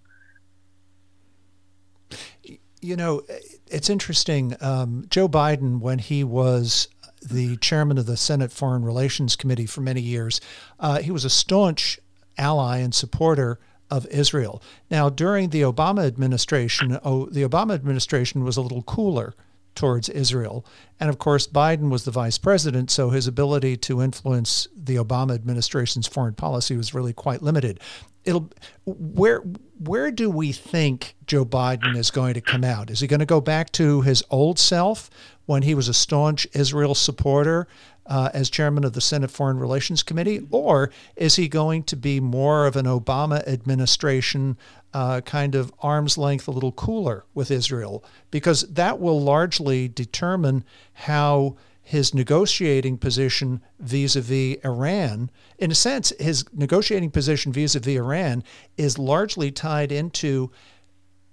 You 2.82 2.96
know, 2.96 3.24
it's 3.68 3.90
interesting. 3.90 4.56
Um, 4.62 5.06
Joe 5.10 5.28
Biden, 5.28 5.80
when 5.80 6.00
he 6.00 6.24
was 6.24 6.88
the 7.22 7.58
chairman 7.58 7.98
of 7.98 8.06
the 8.06 8.18
Senate 8.18 8.52
Foreign 8.52 8.84
Relations 8.84 9.36
Committee 9.36 9.66
for 9.66 9.82
many 9.82 10.02
years, 10.02 10.40
uh, 10.80 11.00
he 11.00 11.10
was 11.10 11.25
a 11.25 11.30
staunch 11.30 12.00
ally 12.38 12.78
and 12.78 12.94
supporter 12.94 13.60
of 13.90 14.06
Israel. 14.08 14.62
Now, 14.92 15.10
during 15.10 15.50
the 15.50 15.62
Obama 15.62 16.06
administration, 16.06 17.00
oh, 17.04 17.28
the 17.28 17.44
Obama 17.44 17.74
administration 17.74 18.44
was 18.44 18.58
a 18.58 18.62
little 18.62 18.84
cooler 18.84 19.34
towards 19.75 20.10
Israel. 20.10 20.65
And 21.00 21.10
of 21.10 21.20
course, 21.20 21.48
Biden 21.48 21.89
was 21.89 22.05
the 22.05 22.12
vice 22.12 22.38
president, 22.38 22.89
so 22.89 23.10
his 23.10 23.27
ability 23.27 23.77
to 23.77 24.01
influence 24.01 24.67
the 24.75 24.96
Obama 24.96 25.36
administration's 25.36 26.08
foreign 26.08 26.34
policy 26.34 26.77
was 26.77 26.94
really 26.94 27.13
quite 27.13 27.41
limited. 27.41 27.79
It'll 28.24 28.50
where 28.86 29.41
where 29.77 30.10
do 30.10 30.29
we 30.29 30.51
think 30.51 31.15
Joe 31.27 31.46
Biden 31.46 31.96
is 31.96 32.10
going 32.10 32.34
to 32.34 32.41
come 32.41 32.63
out? 32.63 32.89
Is 32.89 33.01
he 33.01 33.08
going 33.08 33.20
to 33.20 33.25
go 33.25 33.41
back 33.41 33.72
to 33.74 34.01
his 34.01 34.24
old 34.32 34.58
self 34.58 35.10
when 35.46 35.62
he 35.62 35.75
was 35.75 35.88
a 35.88 35.94
staunch 35.94 36.48
Israel 36.53 36.96
supporter 36.96 37.67
uh, 38.08 38.29
as 38.34 38.50
chairman 38.50 38.84
of 38.84 38.94
the 38.94 39.01
Senate 39.01 39.32
Foreign 39.32 39.60
Relations 39.60 40.03
Committee, 40.03 40.46
or 40.51 40.91
is 41.15 41.36
he 41.36 41.48
going 41.48 41.84
to 41.84 41.96
be 41.96 42.20
more 42.20 42.67
of 42.67 42.75
an 42.75 42.86
Obama 42.86 43.46
administration 43.48 44.58
uh, 44.96 45.20
kind 45.20 45.56
of 45.56 45.74
arm's 45.82 46.18
length, 46.18 46.48
a 46.48 46.52
little 46.52 46.72
cooler 46.72 47.25
with 47.34 47.52
Israel? 47.52 48.02
Because 48.32 48.62
that 48.70 48.98
will 48.98 49.22
largely 49.22 49.90
determine 49.90 50.64
how 50.94 51.58
his 51.82 52.14
negotiating 52.14 52.98
position 52.98 53.62
vis 53.78 54.16
a 54.16 54.22
vis 54.22 54.58
Iran, 54.64 55.30
in 55.60 55.70
a 55.70 55.75
sense, 55.75 56.14
his 56.18 56.46
negotiating 56.54 57.12
position 57.12 57.52
vis 57.52 57.75
a 57.75 57.82
vis 57.82 57.98
Iran 57.98 58.42
is 58.78 58.98
largely 58.98 59.52
tied 59.52 59.92
into 59.92 60.50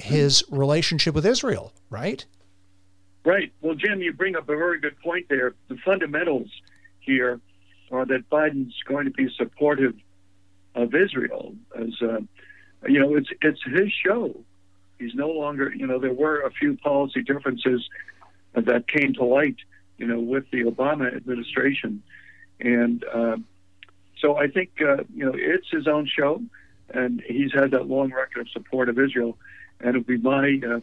his 0.01 0.43
relationship 0.51 1.15
with 1.15 1.25
Israel, 1.25 1.73
right? 1.89 2.27
Right. 3.25 3.53
Well, 3.61 3.77
Jim, 3.77 4.01
you 4.03 4.13
bring 4.13 4.35
up 4.35 4.49
a 4.49 4.57
very 4.57 4.81
good 4.81 4.99
point 4.99 5.27
there. 5.29 5.55
The 5.69 5.77
fundamentals 5.85 6.49
here 6.99 7.41
are 7.93 8.05
that 8.07 8.29
Biden's 8.29 8.75
going 8.89 9.05
to 9.05 9.13
be 9.13 9.33
supportive 9.37 9.95
of 10.75 10.97
Israel. 10.97 11.55
As 11.79 11.93
uh, 12.03 12.19
you 12.89 13.01
know, 13.01 13.17
it's 13.17 13.29
it's 13.41 13.63
his 13.65 13.93
show. 13.93 14.35
He's 14.99 15.15
no 15.15 15.31
longer. 15.31 15.73
You 15.75 15.87
know, 15.87 15.99
there 15.99 16.13
were 16.13 16.43
a 16.43 16.51
few 16.51 16.77
policy 16.77 17.23
differences 17.23 17.89
that 18.55 18.89
came 18.89 19.15
to 19.15 19.25
light. 19.25 19.57
You 19.99 20.07
know, 20.07 20.21
with 20.21 20.51
the 20.51 20.65
Obama 20.65 21.15
administration, 21.15 22.03
and 22.61 23.05
uh, 23.05 23.37
so 24.19 24.37
I 24.37 24.49
think 24.49 24.71
uh, 24.81 25.05
you 25.15 25.25
know 25.25 25.33
it's 25.35 25.69
his 25.71 25.87
own 25.87 26.07
show, 26.07 26.43
and 26.91 27.23
he's 27.27 27.53
had 27.53 27.71
that 27.73 27.89
long 27.89 28.13
record 28.13 28.43
of 28.43 28.49
support 28.51 28.89
of 28.89 28.99
Israel, 28.99 29.39
and 29.81 29.91
it'll 29.91 30.03
be 30.03 30.19
my 30.19 30.61
uh, 30.67 30.81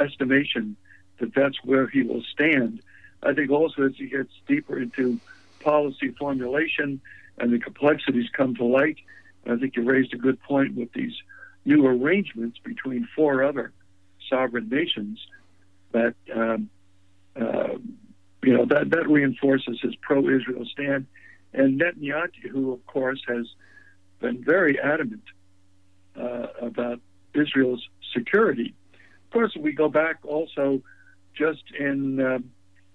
estimation 0.00 0.76
that 1.18 1.34
that's 1.34 1.62
where 1.64 1.86
he 1.86 2.02
will 2.02 2.22
stand. 2.22 2.80
I 3.22 3.32
think 3.32 3.50
also 3.50 3.84
as 3.84 3.96
he 3.96 4.06
gets 4.06 4.32
deeper 4.46 4.78
into 4.78 5.18
policy 5.60 6.10
formulation 6.10 7.00
and 7.38 7.52
the 7.52 7.58
complexities 7.58 8.28
come 8.32 8.54
to 8.56 8.64
light, 8.64 8.98
I 9.46 9.56
think 9.56 9.76
you 9.76 9.82
raised 9.82 10.14
a 10.14 10.16
good 10.16 10.40
point 10.42 10.74
with 10.74 10.92
these 10.92 11.14
new 11.64 11.86
arrangements 11.86 12.58
between 12.64 13.08
four 13.14 13.42
other 13.42 13.72
sovereign 14.28 14.68
nations 14.68 15.18
that 15.92 16.14
um, 16.34 16.70
uh, 17.36 17.74
you 18.42 18.52
know 18.56 18.64
that 18.66 18.90
that 18.90 19.08
reinforces 19.08 19.80
his 19.80 19.94
pro-Israel 19.96 20.64
stand. 20.70 21.06
And 21.52 21.80
Netanyahu, 21.80 22.48
who 22.50 22.72
of 22.72 22.84
course 22.86 23.22
has 23.28 23.46
been 24.20 24.42
very 24.42 24.78
adamant 24.80 25.22
uh, 26.16 26.46
about 26.60 27.00
Israel's 27.34 27.86
security. 28.12 28.74
Of 29.26 29.30
course, 29.32 29.56
we 29.58 29.72
go 29.72 29.88
back 29.88 30.18
also 30.24 30.82
just 31.36 31.62
in 31.78 32.20
uh, 32.20 32.38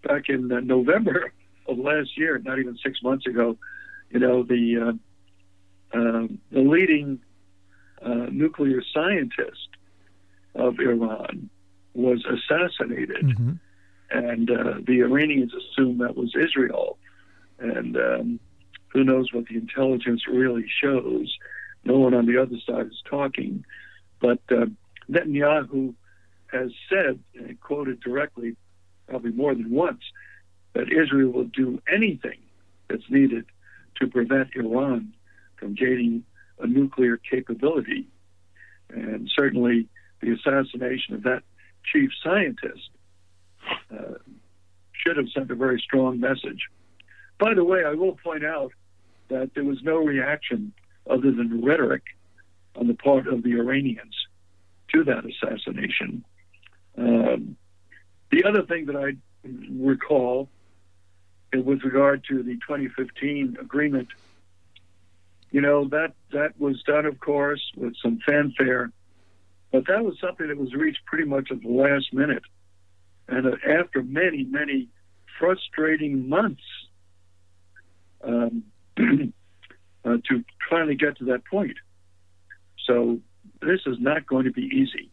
back 0.03 0.29
in 0.29 0.51
uh, 0.51 0.60
November 0.60 1.32
of 1.68 1.77
last 1.77 2.18
year, 2.18 2.38
not 2.39 2.60
even 2.60 2.77
six 2.84 3.01
months 3.03 3.25
ago, 3.27 3.58
you 4.10 4.20
know 4.20 4.44
the 4.44 5.00
uh, 5.93 6.27
the 6.51 6.62
leading 6.62 7.19
uh, 8.01 8.27
nuclear 8.31 8.81
scientist 8.93 9.67
of 10.55 10.79
Iran 10.79 11.50
was 11.93 12.25
assassinated, 12.25 13.25
mm-hmm. 13.25 13.53
and 14.12 14.51
uh, 14.51 14.74
the 14.86 15.01
Iranians 15.01 15.53
assumed 15.53 16.01
that 16.01 16.15
was 16.15 16.34
Israel, 16.36 16.98
and 17.60 17.98
um, 17.98 18.39
who 18.89 19.03
knows 19.03 19.34
what 19.34 19.46
the 19.48 19.55
intelligence 19.55 20.27
really 20.27 20.65
shows. 20.81 21.36
No 21.84 21.98
one 21.98 22.13
on 22.13 22.25
the 22.25 22.38
other 22.38 22.58
side 22.65 22.88
is 22.88 23.01
talking, 23.10 23.65
but 24.19 24.39
uh, 24.51 24.65
Netanyahu 25.10 25.93
has 26.51 26.72
said, 26.89 27.19
and 27.36 27.60
quoted 27.62 28.00
directly, 28.01 28.55
probably 29.08 29.31
more 29.31 29.53
than 29.55 29.72
once, 29.72 30.01
that 30.74 30.91
Israel 30.91 31.31
will 31.31 31.46
do 31.46 31.81
anything 31.91 32.39
that's 32.88 33.10
needed 33.10 33.46
to 33.96 34.08
prevent 34.08 34.55
Iran 34.55 35.13
from 35.60 35.75
gaining 35.75 36.24
a 36.60 36.68
nuclear 36.68 37.18
capability. 37.18 38.08
And 38.89 39.30
certainly 39.36 39.88
the 40.22 40.32
assassination 40.32 41.16
of 41.16 41.24
that 41.24 41.44
chief 41.92 42.10
scientist 42.24 42.89
uh, 43.92 44.16
should 44.92 45.18
have 45.18 45.28
sent 45.34 45.51
a 45.51 45.56
very 45.56 45.80
strong 45.80 46.20
message. 46.20 46.70
By 47.38 47.54
the 47.54 47.63
way, 47.63 47.84
I 47.86 47.94
will 47.94 48.16
point 48.16 48.46
out 48.46 48.72
that 49.30 49.51
there 49.54 49.63
was 49.63 49.82
no 49.84 49.98
reaction 49.98 50.74
other 51.10 51.32
than 51.32 51.63
rhetoric 51.63 52.04
on 52.75 52.88
the 52.88 52.94
part 52.94 53.28
of 53.28 53.44
the 53.44 53.54
Iranians 53.54 54.16
to 54.94 55.04
that 55.06 55.24
assassination. 55.25 56.24
Um, 56.98 57.56
the 58.32 58.44
other 58.44 58.63
thing 58.63 58.88
that 58.88 58.96
I 58.96 59.16
recall 59.72 60.50
with 61.54 61.84
regard 61.84 62.24
to 62.30 62.44
the 62.44 62.56
2015 62.56 63.58
agreement, 63.60 64.10
you 65.51 65.62
know, 65.62 65.88
that, 65.89 66.13
that 66.32 66.60
was 66.60 66.82
done, 66.84 67.06
of 67.06 67.20
course, 67.20 67.62
with 67.75 67.94
some 68.01 68.20
fanfare, 68.27 68.91
but 69.72 69.88
that 69.88 70.03
was 70.03 70.15
something 70.20 70.48
that 70.48 70.58
was 70.58 70.74
reached 70.74 71.06
pretty 71.06 71.25
much 71.25 71.50
at 71.51 71.62
the 71.62 71.70
last 71.70 72.13
minute. 72.13 72.44
And 73.27 73.48
uh, 73.48 73.51
after 73.68 74.03
many, 74.03 74.44
many 74.44 74.89
frustrating 75.39 76.27
months 76.27 76.63
um, 78.24 78.63
uh, 78.98 80.18
to 80.29 80.44
finally 80.70 80.96
get 80.96 81.18
to 81.18 81.25
that 81.25 81.46
point. 81.46 81.77
So 82.86 83.20
this 83.62 83.82
is 83.86 83.98
not 84.00 84.25
going 84.25 84.46
to 84.46 84.51
be 84.51 84.63
easy. 84.63 85.12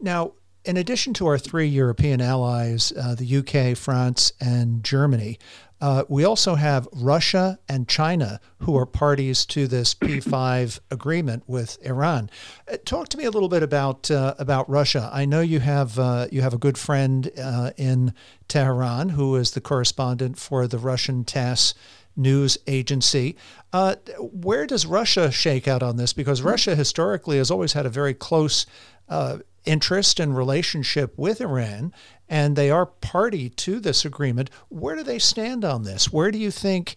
Now, 0.00 0.32
in 0.64 0.76
addition 0.76 1.14
to 1.14 1.26
our 1.26 1.38
three 1.38 1.66
European 1.66 2.20
allies, 2.20 2.92
uh, 2.92 3.14
the 3.14 3.36
UK, 3.38 3.76
France, 3.76 4.32
and 4.40 4.84
Germany, 4.84 5.38
uh, 5.80 6.04
we 6.08 6.24
also 6.24 6.56
have 6.56 6.86
Russia 6.92 7.58
and 7.68 7.88
China 7.88 8.38
who 8.58 8.76
are 8.76 8.84
parties 8.84 9.46
to 9.46 9.66
this 9.66 9.94
P5 9.94 10.78
agreement 10.90 11.44
with 11.46 11.78
Iran. 11.82 12.28
Uh, 12.70 12.76
talk 12.84 13.08
to 13.08 13.16
me 13.16 13.24
a 13.24 13.30
little 13.30 13.48
bit 13.48 13.62
about 13.62 14.10
uh, 14.10 14.34
about 14.38 14.68
Russia. 14.68 15.08
I 15.12 15.24
know 15.24 15.40
you 15.40 15.60
have 15.60 15.98
uh, 15.98 16.26
you 16.30 16.42
have 16.42 16.52
a 16.52 16.58
good 16.58 16.76
friend 16.76 17.30
uh, 17.42 17.70
in 17.78 18.12
Tehran 18.48 19.10
who 19.10 19.36
is 19.36 19.52
the 19.52 19.60
correspondent 19.60 20.38
for 20.38 20.66
the 20.66 20.78
Russian 20.78 21.24
TASS 21.24 21.72
news 22.14 22.58
agency. 22.66 23.36
Uh, 23.72 23.94
where 24.18 24.66
does 24.66 24.84
Russia 24.84 25.30
shake 25.30 25.66
out 25.66 25.82
on 25.82 25.96
this? 25.96 26.12
Because 26.12 26.42
Russia 26.42 26.74
historically 26.74 27.38
has 27.38 27.50
always 27.50 27.72
had 27.72 27.86
a 27.86 27.90
very 27.90 28.12
close 28.12 28.66
uh, 29.08 29.38
interest 29.64 30.20
and 30.20 30.36
relationship 30.36 31.16
with 31.16 31.40
Iran, 31.40 31.92
and 32.28 32.56
they 32.56 32.70
are 32.70 32.86
party 32.86 33.48
to 33.48 33.80
this 33.80 34.04
agreement. 34.04 34.50
Where 34.68 34.96
do 34.96 35.02
they 35.02 35.18
stand 35.18 35.64
on 35.64 35.82
this? 35.82 36.12
Where 36.12 36.30
do 36.30 36.38
you 36.38 36.50
think? 36.50 36.94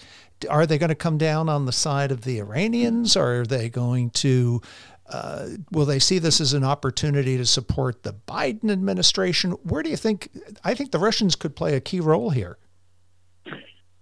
Are 0.49 0.65
they 0.65 0.77
going 0.77 0.89
to 0.89 0.95
come 0.95 1.17
down 1.17 1.47
on 1.47 1.65
the 1.65 1.71
side 1.71 2.11
of 2.11 2.21
the 2.21 2.39
Iranians? 2.39 3.15
Or 3.15 3.41
are 3.41 3.45
they 3.45 3.69
going 3.69 4.09
to 4.11 4.61
uh, 5.09 5.49
will 5.71 5.85
they 5.85 5.99
see 5.99 6.17
this 6.17 6.39
as 6.39 6.53
an 6.53 6.63
opportunity 6.63 7.37
to 7.37 7.45
support 7.45 8.03
the 8.03 8.13
Biden 8.13 8.71
administration? 8.71 9.51
Where 9.63 9.83
do 9.83 9.89
you 9.89 9.97
think? 9.97 10.29
I 10.63 10.73
think 10.73 10.91
the 10.91 10.99
Russians 10.99 11.35
could 11.35 11.55
play 11.55 11.75
a 11.75 11.81
key 11.81 11.99
role 11.99 12.29
here. 12.29 12.57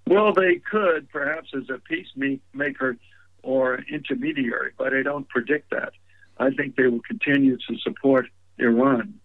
Well, 0.07 0.33
they 0.33 0.55
could 0.55 1.09
perhaps 1.09 1.49
as 1.55 1.69
a 1.69 1.79
peacemaker 1.79 2.97
or 3.43 3.79
intermediary, 3.89 4.73
but 4.77 4.93
I 4.93 5.01
don't 5.01 5.27
predict 5.27 5.71
that. 5.71 5.93
I 6.37 6.51
think 6.51 6.75
they 6.75 6.87
will 6.87 7.01
continue 7.01 7.57
to 7.57 7.77
support 7.79 8.27
Iran. 8.57 9.15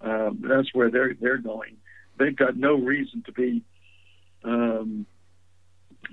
Um, 0.00 0.42
that's 0.42 0.74
where 0.74 0.90
they're 0.90 1.14
they're 1.14 1.38
going. 1.38 1.76
They've 2.18 2.34
got 2.34 2.56
no 2.56 2.74
reason 2.74 3.22
to 3.26 3.32
be 3.32 3.62
um, 4.44 5.06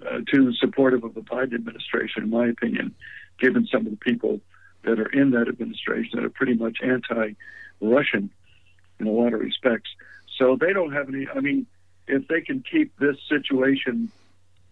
uh, 0.06 0.20
too 0.32 0.54
supportive 0.54 1.04
of 1.04 1.14
the 1.14 1.22
Biden 1.22 1.56
administration, 1.56 2.24
in 2.24 2.30
my 2.30 2.48
opinion, 2.48 2.96
given 3.40 3.68
some 3.68 3.86
of 3.86 3.92
the 3.92 3.98
people 3.98 4.42
that 4.84 5.00
are 5.00 5.10
in 5.10 5.32
that 5.32 5.48
administration 5.48 6.12
that 6.16 6.24
are 6.24 6.30
pretty 6.30 6.54
much 6.54 6.78
anti-Russian 6.82 8.30
in 9.00 9.08
a 9.08 9.12
lot 9.12 9.34
of 9.34 9.40
respects. 9.40 9.90
So 10.38 10.56
they 10.56 10.74
don't 10.74 10.94
have 10.94 11.10
any. 11.10 11.28
I 11.34 11.40
mean, 11.40 11.66
if 12.08 12.28
they 12.28 12.42
can 12.42 12.64
keep 12.70 12.98
this 12.98 13.18
situation 13.28 14.12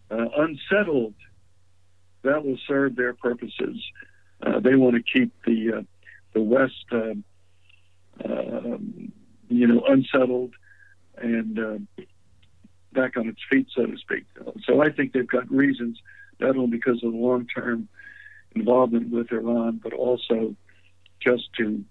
uh, 0.10 0.28
unsettled, 0.38 1.14
that 2.24 2.46
will 2.46 2.58
serve 2.68 2.96
their 2.96 3.14
purposes. 3.14 3.84
Uh, 4.42 4.60
they 4.60 4.76
want 4.76 4.96
to 4.96 5.02
keep 5.02 5.32
the 5.46 5.80
uh, 5.80 5.82
the 6.34 6.42
West 6.42 6.86
um, 6.92 7.24
um, 8.26 9.12
you 9.50 9.68
know, 9.68 9.84
unsettled 9.88 10.54
and 11.18 11.60
uh, 11.60 12.04
back 12.94 13.18
on 13.18 13.28
its 13.28 13.40
feet, 13.50 13.68
so 13.76 13.86
to 13.86 13.98
speak. 13.98 14.26
So 14.66 14.82
I 14.82 14.92
think 14.92 15.14
they've 15.14 15.28
got 15.28 15.50
reasons, 15.52 16.00
not 16.40 16.56
only 16.56 16.78
because 16.78 17.04
of 17.04 17.12
the 17.12 17.18
long 17.18 17.48
term 17.48 17.88
involvement 18.56 19.10
with 19.10 19.32
Iran, 19.32 19.80
but 19.84 19.94
also 19.94 20.56
just 21.20 21.50
to 21.58 21.84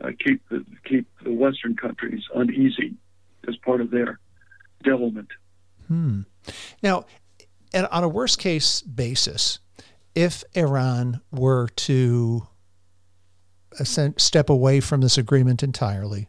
uh, 0.00 0.10
keep 0.24 0.46
the 0.48 0.64
keep 0.84 1.06
the 1.22 1.32
Western 1.32 1.76
countries 1.76 2.22
uneasy 2.34 2.94
as 3.48 3.56
part 3.56 3.80
of 3.80 3.90
their 3.90 4.18
devilment. 4.82 5.28
Hmm. 5.88 6.22
Now, 6.82 7.04
on 7.74 8.04
a 8.04 8.08
worst 8.08 8.38
case 8.38 8.82
basis, 8.82 9.58
if 10.14 10.44
Iran 10.54 11.20
were 11.30 11.68
to 11.68 12.46
step 13.82 14.50
away 14.50 14.80
from 14.80 15.00
this 15.00 15.18
agreement 15.18 15.62
entirely 15.62 16.28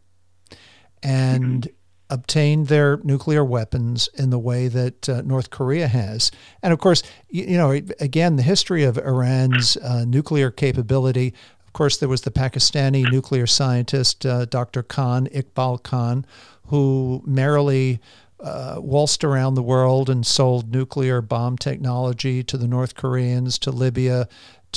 and 1.04 1.64
mm-hmm. 1.64 2.14
obtain 2.14 2.66
their 2.66 2.98
nuclear 3.04 3.44
weapons 3.44 4.10
in 4.16 4.30
the 4.32 4.40
way 4.40 4.68
that 4.68 5.08
uh, 5.08 5.22
North 5.22 5.50
Korea 5.50 5.88
has. 5.88 6.32
And 6.64 6.74
of 6.74 6.80
course, 6.80 7.04
you, 7.30 7.46
you 7.46 7.58
know, 7.58 7.72
again, 7.72 8.36
the 8.36 8.44
history 8.44 8.84
of 8.84 8.98
Iran's 8.98 9.78
uh, 9.78 10.06
nuclear 10.06 10.50
capability. 10.50 11.34
Of 11.66 11.74
course, 11.74 11.98
there 11.98 12.10
was 12.10 12.22
the 12.22 12.32
Pakistani 12.32 13.10
nuclear 13.12 13.46
scientist, 13.46 14.26
uh, 14.26 14.46
Dr. 14.46 14.82
Khan, 14.82 15.28
Iqbal 15.28 15.84
Khan, 15.84 16.26
who 16.68 17.22
merrily 17.26 18.00
uh, 18.40 18.76
waltzed 18.80 19.24
around 19.24 19.56
the 19.56 19.64
world 19.64 20.10
and 20.10 20.26
sold 20.26 20.72
nuclear 20.72 21.22
bomb 21.22 21.58
technology 21.58 22.44
to 22.44 22.58
the 22.58 22.68
North 22.68 22.96
Koreans, 22.96 23.58
to 23.60 23.72
Libya, 23.72 24.28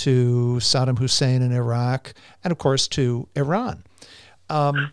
to 0.04 0.56
Saddam 0.60 0.98
Hussein 0.98 1.42
in 1.42 1.52
Iraq, 1.52 2.14
and 2.42 2.50
of 2.52 2.58
course 2.58 2.88
to 2.88 3.28
Iran. 3.34 3.84
Um, 4.48 4.92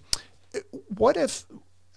what 0.98 1.18
if, 1.18 1.46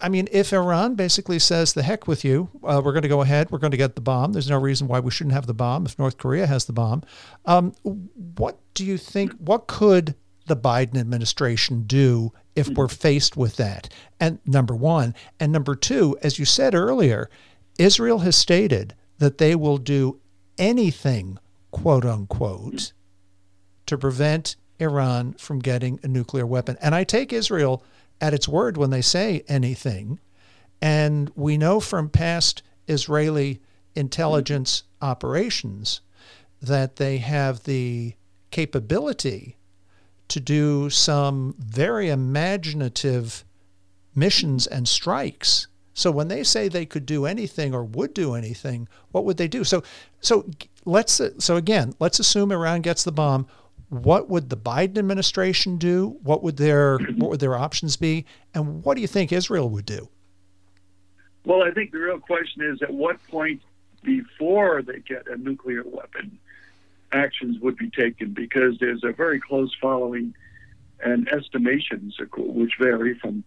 I 0.00 0.08
mean, 0.08 0.28
if 0.30 0.52
Iran 0.52 0.94
basically 0.94 1.38
says, 1.38 1.72
the 1.72 1.82
heck 1.82 2.06
with 2.06 2.24
you, 2.24 2.48
uh, 2.62 2.80
we're 2.84 2.92
going 2.92 3.02
to 3.02 3.08
go 3.08 3.22
ahead, 3.22 3.50
we're 3.50 3.58
going 3.58 3.72
to 3.72 3.76
get 3.76 3.94
the 3.94 4.00
bomb, 4.00 4.32
there's 4.32 4.50
no 4.50 4.58
reason 4.58 4.88
why 4.88 5.00
we 5.00 5.10
shouldn't 5.10 5.34
have 5.34 5.46
the 5.46 5.54
bomb 5.54 5.86
if 5.86 5.98
North 5.98 6.18
Korea 6.18 6.46
has 6.46 6.64
the 6.66 6.72
bomb. 6.72 7.02
Um, 7.46 7.74
what 8.36 8.58
do 8.74 8.84
you 8.84 8.96
think, 8.96 9.32
what 9.38 9.66
could 9.66 10.14
the 10.46 10.56
Biden 10.56 10.96
administration 10.96 11.82
do 11.86 12.32
if 12.54 12.68
we're 12.68 12.88
faced 12.88 13.36
with 13.36 13.56
that? 13.56 13.92
And 14.18 14.38
number 14.46 14.74
one. 14.74 15.14
And 15.38 15.52
number 15.52 15.74
two, 15.74 16.16
as 16.22 16.38
you 16.38 16.44
said 16.44 16.74
earlier, 16.74 17.28
Israel 17.78 18.20
has 18.20 18.36
stated 18.36 18.94
that 19.18 19.38
they 19.38 19.54
will 19.54 19.78
do 19.78 20.20
anything, 20.58 21.38
quote 21.70 22.04
unquote, 22.04 22.92
to 23.88 23.98
prevent 23.98 24.56
Iran 24.78 25.34
from 25.34 25.58
getting 25.58 25.98
a 26.02 26.08
nuclear 26.08 26.46
weapon. 26.46 26.76
And 26.80 26.94
I 26.94 27.04
take 27.04 27.32
Israel 27.32 27.82
at 28.20 28.34
its 28.34 28.48
word 28.48 28.76
when 28.76 28.90
they 28.90 29.02
say 29.02 29.44
anything. 29.48 30.20
And 30.80 31.30
we 31.34 31.58
know 31.58 31.80
from 31.80 32.08
past 32.08 32.62
Israeli 32.86 33.60
intelligence 33.94 34.84
operations 35.02 36.00
that 36.62 36.96
they 36.96 37.18
have 37.18 37.64
the 37.64 38.14
capability 38.50 39.56
to 40.28 40.40
do 40.40 40.90
some 40.90 41.54
very 41.58 42.10
imaginative 42.10 43.44
missions 44.14 44.66
and 44.66 44.86
strikes. 44.86 45.66
So 45.94 46.10
when 46.10 46.28
they 46.28 46.44
say 46.44 46.68
they 46.68 46.86
could 46.86 47.06
do 47.06 47.26
anything 47.26 47.74
or 47.74 47.84
would 47.84 48.14
do 48.14 48.34
anything, 48.34 48.88
what 49.10 49.24
would 49.24 49.36
they 49.36 49.48
do? 49.48 49.64
So 49.64 49.82
so 50.20 50.48
let's 50.84 51.20
so 51.38 51.56
again, 51.56 51.94
let's 51.98 52.20
assume 52.20 52.52
Iran 52.52 52.82
gets 52.82 53.04
the 53.04 53.12
bomb 53.12 53.46
what 53.88 54.28
would 54.28 54.50
the 54.50 54.56
Biden 54.56 54.98
administration 54.98 55.78
do? 55.78 56.18
What 56.22 56.42
would 56.42 56.56
their 56.56 56.98
what 57.16 57.30
would 57.30 57.40
their 57.40 57.56
options 57.56 57.96
be? 57.96 58.24
And 58.54 58.84
what 58.84 58.94
do 58.94 59.00
you 59.00 59.06
think 59.06 59.32
Israel 59.32 59.68
would 59.70 59.86
do? 59.86 60.08
Well, 61.44 61.62
I 61.62 61.70
think 61.70 61.92
the 61.92 61.98
real 61.98 62.18
question 62.18 62.62
is 62.62 62.82
at 62.82 62.92
what 62.92 63.16
point 63.28 63.62
before 64.02 64.82
they 64.82 64.98
get 65.00 65.26
a 65.28 65.36
nuclear 65.36 65.82
weapon 65.84 66.38
actions 67.12 67.58
would 67.60 67.76
be 67.76 67.90
taken 67.90 68.32
because 68.34 68.76
there's 68.78 69.02
a 69.02 69.12
very 69.12 69.40
close 69.40 69.74
following 69.80 70.34
and 71.00 71.28
estimations 71.28 72.16
which 72.36 72.72
vary 72.78 73.18
from 73.18 73.44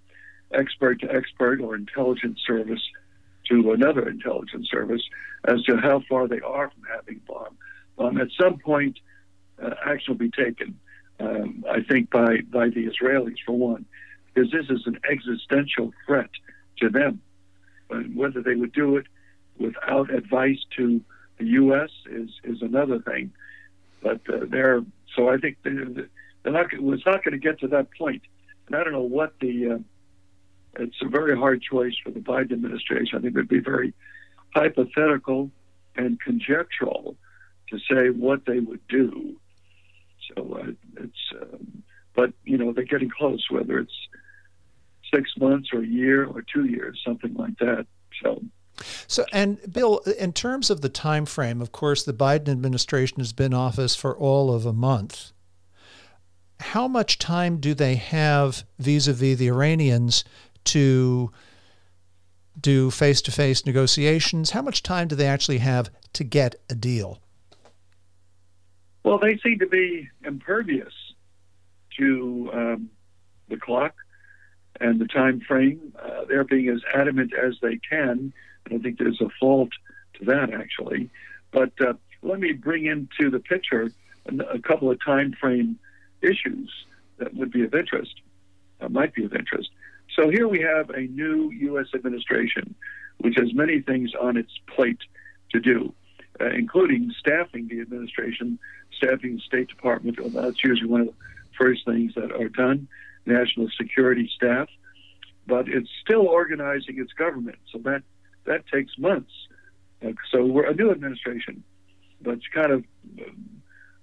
expert 0.53 0.99
to 1.01 1.13
expert 1.13 1.61
or 1.61 1.75
intelligence 1.75 2.39
service 2.45 2.81
to 3.49 3.71
another 3.71 4.07
intelligence 4.07 4.67
service 4.69 5.01
as 5.45 5.61
to 5.63 5.77
how 5.77 6.01
far 6.09 6.27
they 6.27 6.39
are 6.39 6.71
from 6.71 6.83
having 6.93 7.21
bomb. 7.27 7.57
Um, 7.97 8.17
at 8.19 8.29
some 8.39 8.57
point, 8.59 8.99
action 9.85 10.13
will 10.13 10.19
be 10.19 10.31
taken. 10.31 10.79
Um, 11.19 11.63
I 11.69 11.81
think 11.81 12.09
by 12.09 12.37
by 12.51 12.69
the 12.69 12.87
Israelis 12.87 13.37
for 13.45 13.57
one, 13.57 13.85
because 14.33 14.51
this 14.51 14.65
is 14.69 14.87
an 14.87 14.99
existential 15.09 15.93
threat 16.05 16.29
to 16.77 16.89
them. 16.89 17.21
And 17.89 18.15
whether 18.15 18.41
they 18.41 18.55
would 18.55 18.73
do 18.73 18.97
it 18.97 19.05
without 19.57 20.13
advice 20.13 20.59
to 20.77 21.01
the 21.37 21.45
U.S. 21.45 21.89
is 22.09 22.29
is 22.43 22.61
another 22.61 22.99
thing. 22.99 23.31
But 24.01 24.21
uh, 24.29 24.45
they're 24.49 24.81
so 25.15 25.29
I 25.29 25.37
think 25.37 25.57
they're, 25.63 26.07
they're 26.43 26.53
not. 26.53 26.67
It's 26.71 27.05
not 27.05 27.23
going 27.23 27.33
to 27.33 27.37
get 27.37 27.59
to 27.59 27.67
that 27.69 27.87
point. 27.97 28.23
And 28.67 28.75
I 28.75 28.83
don't 28.83 28.93
know 28.93 29.01
what 29.01 29.33
the. 29.39 29.73
Uh, 29.73 29.77
it's 30.79 30.95
a 31.01 31.09
very 31.09 31.37
hard 31.37 31.61
choice 31.61 31.95
for 32.01 32.11
the 32.11 32.21
Biden 32.21 32.53
administration. 32.53 33.17
I 33.17 33.21
think 33.21 33.35
it 33.35 33.39
would 33.39 33.49
be 33.49 33.59
very 33.59 33.93
hypothetical 34.55 35.51
and 35.97 36.19
conjectural 36.21 37.17
to 37.69 37.79
say 37.79 38.09
what 38.09 38.45
they 38.45 38.59
would 38.59 38.85
do. 38.87 39.35
So 40.35 40.59
uh, 40.61 40.71
it's, 41.03 41.33
um, 41.41 41.83
but 42.15 42.33
you 42.43 42.57
know, 42.57 42.73
they're 42.73 42.83
getting 42.83 43.09
close. 43.09 43.45
Whether 43.49 43.79
it's 43.79 43.93
six 45.13 45.31
months 45.37 45.69
or 45.73 45.79
a 45.79 45.87
year 45.87 46.25
or 46.25 46.41
two 46.41 46.65
years, 46.65 47.01
something 47.05 47.33
like 47.33 47.57
that. 47.59 47.85
So. 48.23 48.41
So, 49.07 49.25
and 49.31 49.59
Bill, 49.71 49.99
in 50.17 50.33
terms 50.33 50.69
of 50.71 50.81
the 50.81 50.89
time 50.89 51.25
frame, 51.25 51.61
of 51.61 51.71
course, 51.71 52.03
the 52.03 52.13
Biden 52.13 52.49
administration 52.49 53.19
has 53.19 53.33
been 53.33 53.47
in 53.47 53.53
office 53.53 53.95
for 53.95 54.17
all 54.17 54.51
of 54.51 54.65
a 54.65 54.73
month. 54.73 55.33
How 56.59 56.87
much 56.87 57.19
time 57.19 57.57
do 57.57 57.73
they 57.73 57.95
have 57.95 58.63
vis-a-vis 58.79 59.37
the 59.37 59.47
Iranians 59.47 60.23
to 60.65 61.31
do 62.59 62.89
face-to-face 62.89 63.65
negotiations? 63.65 64.51
How 64.51 64.61
much 64.61 64.81
time 64.81 65.07
do 65.07 65.15
they 65.15 65.27
actually 65.27 65.59
have 65.59 65.89
to 66.13 66.23
get 66.23 66.55
a 66.69 66.75
deal? 66.75 67.19
Well, 69.03 69.17
they 69.17 69.37
seem 69.37 69.59
to 69.59 69.67
be 69.67 70.09
impervious 70.23 70.93
to 71.97 72.49
um, 72.53 72.89
the 73.49 73.57
clock 73.57 73.95
and 74.79 74.99
the 74.99 75.07
time 75.07 75.41
frame. 75.41 75.93
Uh, 76.01 76.25
they're 76.27 76.43
being 76.43 76.69
as 76.69 76.81
adamant 76.93 77.33
as 77.33 77.55
they 77.61 77.77
can. 77.77 78.33
and 78.65 78.79
I 78.79 78.81
think 78.81 78.97
there's 78.97 79.21
a 79.21 79.29
fault 79.39 79.69
to 80.19 80.25
that, 80.25 80.53
actually. 80.53 81.09
But 81.51 81.71
uh, 81.81 81.93
let 82.21 82.39
me 82.39 82.53
bring 82.53 82.85
into 82.85 83.29
the 83.29 83.39
picture 83.39 83.91
a, 84.27 84.43
a, 84.55 84.59
couple 84.59 84.89
of 84.91 85.03
time 85.03 85.33
frame 85.39 85.79
issues 86.21 86.71
that 87.17 87.33
would 87.33 87.51
be 87.51 87.63
of 87.63 87.73
interest, 87.73 88.21
uh, 88.79 88.89
might 88.89 89.13
be 89.13 89.25
of 89.25 89.33
interest. 89.33 89.69
So 90.15 90.29
here 90.29 90.47
we 90.47 90.61
have 90.61 90.89
a 90.91 91.01
new 91.01 91.51
U.S. 91.51 91.87
administration, 91.95 92.75
which 93.19 93.35
has 93.37 93.53
many 93.53 93.81
things 93.81 94.11
on 94.19 94.37
its 94.37 94.51
plate 94.67 94.99
to 95.51 95.59
do, 95.59 95.93
uh, 96.41 96.49
including 96.49 97.13
staffing 97.19 97.67
the 97.67 97.81
administration, 97.81 98.57
staffing 98.97 99.35
the 99.35 99.41
State 99.41 99.67
Department. 99.67 100.19
Well, 100.19 100.29
that's 100.43 100.63
usually 100.63 100.89
one 100.89 101.01
of 101.01 101.07
the 101.07 101.13
first 101.57 101.85
things 101.85 102.13
that 102.15 102.31
are 102.31 102.49
done 102.49 102.87
national 103.25 103.69
security 103.77 104.29
staff, 104.35 104.67
but 105.45 105.67
it's 105.67 105.89
still 106.03 106.27
organizing 106.27 106.99
its 106.99 107.13
government. 107.13 107.59
So 107.71 107.77
that 107.79 108.03
that 108.45 108.67
takes 108.67 108.97
months. 108.97 109.31
Uh, 110.03 110.13
so 110.31 110.43
we're 110.45 110.69
a 110.69 110.73
new 110.73 110.89
administration, 110.89 111.63
but 112.21 112.35
it's 112.35 112.47
kind 112.47 112.71
of 112.71 112.83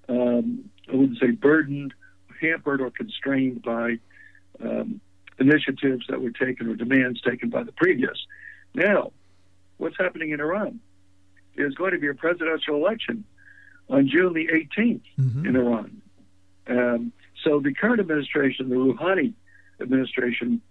um, 0.08 0.70
I 0.90 0.94
wouldn't 0.94 1.18
say 1.18 1.32
burdened, 1.32 1.94
hampered, 2.40 2.80
or 2.80 2.90
constrained 2.90 3.62
by 3.62 3.98
um, 4.62 5.00
initiatives 5.38 6.06
that 6.08 6.20
were 6.20 6.30
taken 6.30 6.68
or 6.68 6.74
demands 6.74 7.20
taken 7.20 7.50
by 7.50 7.62
the 7.62 7.72
previous. 7.72 8.26
Now, 8.74 9.12
what's 9.76 9.96
happening 9.98 10.30
in 10.30 10.40
Iran? 10.40 10.80
There's 11.58 11.74
going 11.74 11.90
to 11.90 11.98
be 11.98 12.06
a 12.06 12.14
presidential 12.14 12.76
election 12.76 13.24
on 13.90 14.08
June 14.08 14.32
the 14.32 14.46
18th 14.46 15.00
mm-hmm. 15.18 15.44
in 15.44 15.56
Iran. 15.56 16.02
Um, 16.68 17.12
so 17.44 17.58
the 17.58 17.74
current 17.74 17.98
administration, 17.98 18.68
the 18.68 18.76
Rouhani 18.76 19.34
administration, 19.80 20.62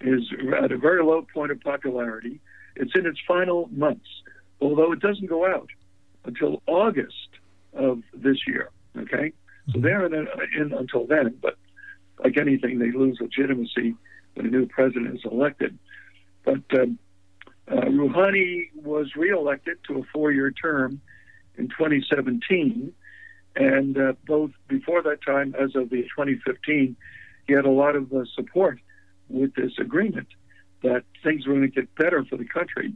is 0.00 0.22
at 0.62 0.72
a 0.72 0.78
very 0.78 1.04
low 1.04 1.26
point 1.34 1.52
of 1.52 1.60
popularity. 1.60 2.40
It's 2.74 2.92
in 2.94 3.04
its 3.04 3.18
final 3.28 3.68
months, 3.70 4.06
although 4.62 4.92
it 4.92 5.00
doesn't 5.00 5.26
go 5.26 5.46
out 5.46 5.68
until 6.24 6.62
August 6.66 7.28
of 7.74 8.02
this 8.14 8.38
year. 8.46 8.70
Okay, 8.96 9.32
so 9.66 9.72
mm-hmm. 9.72 9.80
they're 9.82 10.06
in, 10.06 10.26
in 10.56 10.72
until 10.72 11.06
then. 11.06 11.36
But 11.42 11.56
like 12.24 12.38
anything, 12.38 12.78
they 12.78 12.92
lose 12.92 13.18
legitimacy 13.20 13.94
when 14.34 14.46
a 14.46 14.50
new 14.50 14.66
president 14.66 15.16
is 15.16 15.20
elected. 15.30 15.78
But 16.44 16.62
um, 16.80 16.98
uh, 17.70 17.86
Rouhani 17.86 18.70
was 18.74 19.14
reelected 19.16 19.78
to 19.88 19.98
a 19.98 20.02
four-year 20.12 20.50
term 20.50 21.00
in 21.56 21.68
2017 21.68 22.92
and 23.58 23.98
uh, 23.98 24.12
both 24.24 24.52
before 24.68 25.02
that 25.02 25.20
time, 25.26 25.54
as 25.58 25.74
of 25.74 25.90
the 25.90 26.02
2015, 26.02 26.96
he 27.46 27.52
had 27.52 27.64
a 27.64 27.70
lot 27.70 27.96
of 27.96 28.12
uh, 28.12 28.24
support 28.36 28.78
with 29.28 29.54
this 29.54 29.72
agreement 29.80 30.28
that 30.82 31.02
things 31.24 31.44
were 31.46 31.54
going 31.54 31.68
to 31.68 31.68
get 31.68 31.92
better 31.96 32.24
for 32.24 32.36
the 32.36 32.44
country 32.44 32.94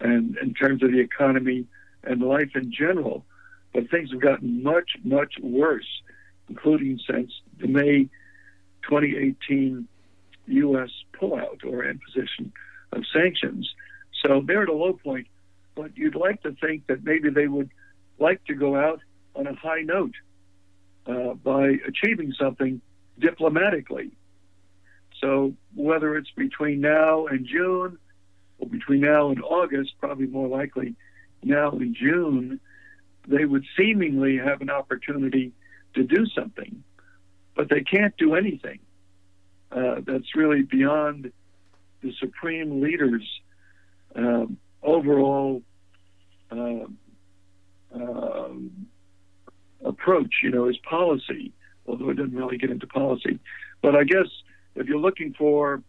and 0.00 0.36
in 0.36 0.52
terms 0.52 0.82
of 0.82 0.92
the 0.92 1.00
economy 1.00 1.66
and 2.04 2.20
life 2.20 2.50
in 2.54 2.70
general. 2.70 3.24
But 3.72 3.90
things 3.90 4.10
have 4.10 4.20
gotten 4.20 4.62
much, 4.62 4.90
much 5.02 5.34
worse, 5.40 6.02
including 6.50 7.00
since 7.10 7.32
the 7.58 7.68
May 7.68 8.10
2018 8.82 9.88
U.S. 10.48 10.90
pullout 11.18 11.64
or 11.64 11.84
imposition 11.84 12.52
of 12.92 13.04
sanctions. 13.10 13.72
So 14.22 14.42
they're 14.46 14.62
at 14.62 14.68
a 14.68 14.74
low 14.74 14.92
point. 14.92 15.26
But 15.74 15.96
you'd 15.96 16.14
like 16.14 16.42
to 16.42 16.52
think 16.60 16.86
that 16.86 17.02
maybe 17.02 17.30
they 17.30 17.48
would 17.48 17.70
like 18.18 18.44
to 18.44 18.54
go 18.54 18.76
out 18.76 19.00
on 19.34 19.46
a 19.46 19.54
high 19.54 19.80
note 19.80 20.14
uh, 21.06 21.34
by 21.34 21.78
achieving 21.86 22.32
something 22.38 22.80
diplomatically. 23.18 24.12
So 25.20 25.54
whether 25.74 26.16
it's 26.16 26.30
between 26.32 26.80
now 26.80 27.26
and 27.26 27.46
June 27.46 27.98
or 28.58 28.68
between 28.68 29.00
now 29.00 29.30
and 29.30 29.42
August, 29.42 29.94
probably 29.98 30.26
more 30.26 30.48
likely 30.48 30.94
now 31.42 31.70
in 31.70 31.94
June, 31.94 32.60
they 33.26 33.44
would 33.44 33.64
seemingly 33.76 34.38
have 34.38 34.60
an 34.60 34.70
opportunity 34.70 35.52
to 35.94 36.02
do 36.02 36.26
something, 36.26 36.82
but 37.54 37.68
they 37.68 37.82
can't 37.82 38.16
do 38.16 38.34
anything. 38.34 38.80
Uh, 39.70 40.00
that's 40.04 40.34
really 40.34 40.62
beyond 40.62 41.32
the 42.02 42.12
supreme 42.18 42.80
leader's 42.80 43.26
um, 44.16 44.56
overall 44.82 45.62
uh, 46.50 46.84
um, 47.94 48.86
approach, 49.84 50.34
you 50.42 50.50
know, 50.50 50.68
is 50.68 50.76
policy, 50.88 51.52
although 51.86 52.10
it 52.10 52.14
didn't 52.14 52.34
really 52.34 52.58
get 52.58 52.70
into 52.70 52.86
policy. 52.86 53.38
But 53.80 53.96
I 53.96 54.04
guess 54.04 54.26
if 54.74 54.86
you're 54.86 54.98
looking 54.98 55.34
for 55.36 55.82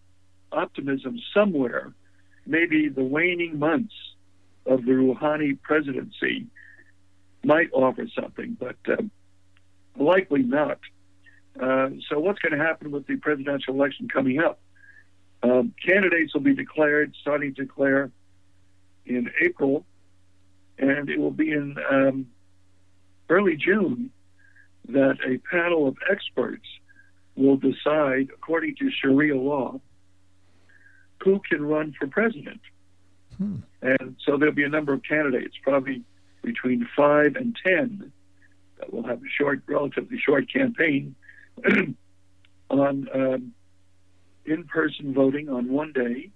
optimism 0.52 1.20
somewhere, 1.34 1.94
maybe 2.46 2.90
the 2.90 3.04
waning 3.04 3.60
months 3.60 3.94
of 4.66 4.86
the 4.86 4.92
Rouhani 4.92 5.62
presidency 5.62 6.48
might 7.44 7.70
offer 7.74 8.06
something, 8.20 8.58
but 8.60 8.78
uh, 8.88 9.02
likely 9.98 10.44
not. 10.44 10.80
Uh, 11.60 11.90
so, 12.10 12.20
what's 12.20 12.40
going 12.40 12.58
to 12.58 12.64
happen 12.64 12.90
with 12.92 13.06
the 13.06 13.18
presidential 13.18 13.76
election 13.76 14.08
coming 14.08 14.40
up? 14.40 14.60
Um, 15.44 15.74
candidates 15.86 16.34
will 16.34 16.42
be 16.42 16.56
declared, 16.56 17.14
starting 17.22 17.54
to 17.56 17.64
declare 17.64 18.10
in 19.06 19.30
April, 19.42 19.86
and 20.78 21.10
it 21.10 21.20
will 21.20 21.32
be 21.32 21.52
in 21.52 21.76
um, 21.90 22.28
early 23.30 23.58
June 23.58 24.10
that 24.88 25.18
a 25.26 25.38
panel 25.40 25.88
of 25.88 25.98
experts 26.10 26.66
will 27.36 27.58
decide, 27.58 28.30
according 28.34 28.76
to 28.78 28.90
Sharia 28.90 29.36
law, 29.36 29.80
who 31.22 31.42
can 31.50 31.66
run 31.66 31.94
for 32.00 32.08
president. 32.08 32.62
Hmm. 33.38 33.58
And 33.82 34.16
so 34.26 34.38
there'll 34.38 34.54
be 34.54 34.64
a 34.64 34.70
number 34.70 34.94
of 34.94 35.04
candidates, 35.04 35.56
probably 35.62 36.04
between 36.42 36.88
five 36.96 37.36
and 37.36 37.58
ten, 37.66 38.12
that 38.78 38.94
will 38.94 39.04
have 39.04 39.20
a 39.20 39.30
short, 39.38 39.62
relatively 39.68 40.20
short 40.20 40.52
campaign 40.52 41.16
on 42.70 43.08
um, 43.14 43.54
in-person 44.46 45.14
voting 45.14 45.50
on 45.50 45.70
one 45.70 45.94
day, 45.94 46.30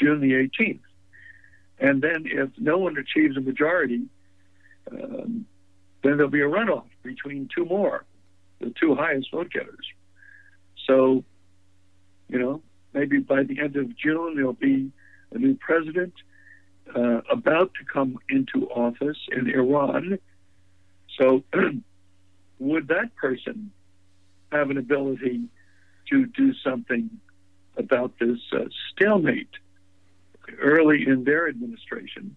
June 0.00 0.20
the 0.20 0.32
18th. 0.32 0.80
And 1.78 2.02
then 2.02 2.24
if 2.26 2.50
no 2.58 2.78
one 2.78 2.96
achieves 2.96 3.36
a 3.36 3.40
majority, 3.40 4.06
um, 4.90 5.46
then 6.02 6.16
there'll 6.16 6.30
be 6.30 6.40
a 6.40 6.48
runoff 6.48 6.88
between 7.02 7.48
two 7.54 7.64
more, 7.64 8.04
the 8.60 8.72
two 8.80 8.94
highest 8.94 9.30
vote 9.30 9.50
getters. 9.52 9.86
So, 10.86 11.24
you 12.28 12.38
know, 12.38 12.62
maybe 12.92 13.18
by 13.18 13.42
the 13.42 13.60
end 13.60 13.76
of 13.76 13.96
June, 13.96 14.34
there'll 14.36 14.52
be 14.52 14.90
a 15.32 15.38
new 15.38 15.54
president 15.56 16.14
uh, 16.94 17.20
about 17.30 17.72
to 17.74 17.84
come 17.84 18.18
into 18.28 18.68
office 18.70 19.18
in 19.30 19.50
Iran. 19.50 20.18
So, 21.18 21.44
would 22.58 22.88
that 22.88 23.14
person 23.16 23.70
have 24.50 24.70
an 24.70 24.78
ability 24.78 25.42
to 26.10 26.26
do 26.26 26.54
something 26.54 27.10
about 27.78 28.12
this 28.18 28.38
uh, 28.52 28.64
stalemate 28.92 29.50
early 30.60 31.06
in 31.06 31.24
their 31.24 31.48
administration? 31.48 32.36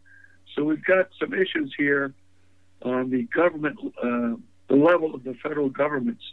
So, 0.56 0.64
we've 0.64 0.84
got 0.84 1.10
some 1.20 1.34
issues 1.34 1.74
here 1.78 2.14
on 2.82 3.10
the 3.10 3.24
government, 3.24 3.80
uh, 4.02 4.36
the 4.68 4.76
level 4.76 5.14
of 5.14 5.24
the 5.24 5.34
federal 5.36 5.70
governments 5.70 6.24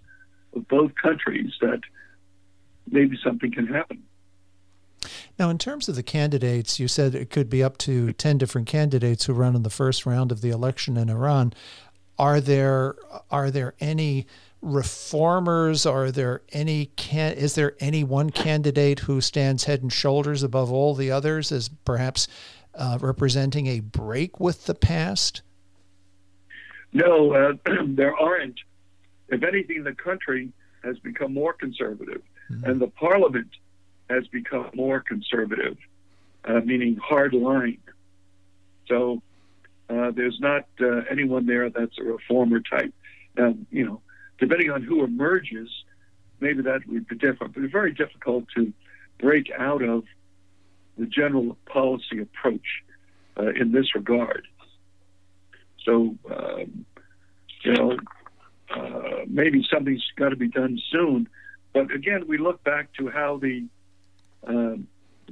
of 0.54 0.66
both 0.68 0.92
countries, 1.00 1.52
that 1.60 1.80
maybe 2.90 3.18
something 3.22 3.52
can 3.52 3.66
happen. 3.66 4.02
Now, 5.38 5.50
in 5.50 5.58
terms 5.58 5.88
of 5.88 5.94
the 5.94 6.02
candidates, 6.02 6.80
you 6.80 6.88
said 6.88 7.14
it 7.14 7.30
could 7.30 7.48
be 7.48 7.62
up 7.62 7.78
to 7.78 8.12
10 8.12 8.38
different 8.38 8.66
candidates 8.66 9.26
who 9.26 9.32
run 9.32 9.54
in 9.54 9.62
the 9.62 9.70
first 9.70 10.04
round 10.04 10.32
of 10.32 10.40
the 10.40 10.50
election 10.50 10.96
in 10.96 11.08
Iran. 11.08 11.52
Are 12.18 12.40
there 12.40 12.96
are 13.30 13.50
there 13.50 13.74
any 13.78 14.26
reformers? 14.60 15.86
Are 15.86 16.10
there 16.10 16.42
any 16.52 16.86
can 16.96 17.32
is 17.32 17.54
there 17.54 17.74
any 17.80 18.04
one 18.04 18.30
candidate 18.30 19.00
who 19.00 19.20
stands 19.20 19.64
head 19.64 19.82
and 19.82 19.92
shoulders 19.92 20.42
above 20.42 20.72
all 20.72 20.94
the 20.94 21.10
others 21.10 21.52
as 21.52 21.68
perhaps 21.68 22.28
uh, 22.74 22.98
representing 23.00 23.66
a 23.66 23.80
break 23.80 24.40
with 24.40 24.66
the 24.66 24.74
past? 24.74 25.42
No, 26.92 27.32
uh, 27.32 27.52
there 27.86 28.16
aren't. 28.16 28.58
If 29.28 29.42
anything, 29.42 29.84
the 29.84 29.92
country 29.92 30.50
has 30.82 30.98
become 31.00 31.34
more 31.34 31.52
conservative, 31.52 32.22
mm-hmm. 32.50 32.64
and 32.64 32.80
the 32.80 32.86
parliament 32.88 33.48
has 34.08 34.26
become 34.28 34.70
more 34.74 35.00
conservative, 35.00 35.76
uh, 36.44 36.60
meaning 36.64 36.96
hard 36.96 37.34
line. 37.34 37.78
So 38.86 39.20
uh, 39.90 40.12
there's 40.12 40.38
not 40.40 40.66
uh, 40.80 41.02
anyone 41.10 41.44
there 41.44 41.68
that's 41.68 41.98
a 41.98 42.04
reformer 42.04 42.60
type. 42.60 42.94
Now, 43.36 43.54
you 43.70 43.84
know, 43.84 44.00
depending 44.38 44.70
on 44.70 44.82
who 44.82 45.04
emerges, 45.04 45.68
maybe 46.40 46.62
that 46.62 46.86
would 46.86 47.08
be 47.08 47.16
different. 47.16 47.54
But 47.54 47.64
it's 47.64 47.72
very 47.72 47.92
difficult 47.92 48.44
to 48.56 48.72
break 49.18 49.50
out 49.58 49.82
of 49.82 50.04
the 50.96 51.06
general 51.06 51.56
policy 51.66 52.20
approach 52.20 52.82
uh, 53.38 53.50
in 53.50 53.72
this 53.72 53.94
regard. 53.94 54.46
So, 55.84 56.16
um, 56.30 56.84
you 57.62 57.72
know, 57.72 57.96
uh, 58.70 59.24
maybe 59.26 59.66
something's 59.72 60.04
got 60.16 60.30
to 60.30 60.36
be 60.36 60.48
done 60.48 60.78
soon. 60.90 61.28
But 61.72 61.92
again, 61.92 62.26
we 62.26 62.38
look 62.38 62.62
back 62.64 62.92
to 62.94 63.08
how 63.08 63.38
the 63.38 63.66
uh, 64.46 64.76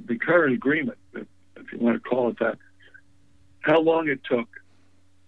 the 0.05 0.17
current 0.19 0.53
agreement, 0.53 0.97
if 1.13 1.25
you 1.71 1.79
want 1.79 2.01
to 2.01 2.09
call 2.09 2.29
it 2.29 2.39
that, 2.39 2.57
how 3.61 3.79
long 3.79 4.07
it 4.07 4.19
took 4.23 4.47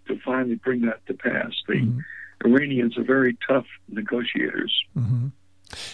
to 0.08 0.20
finally 0.24 0.56
bring 0.56 0.82
that 0.82 1.06
to 1.08 1.14
pass. 1.14 1.52
The 1.68 1.76
mm-hmm. 1.76 2.00
Iranians 2.46 2.98
are 2.98 3.04
very 3.04 3.38
tough 3.48 3.66
negotiators. 3.90 4.74
Mm-hmm. 4.98 5.28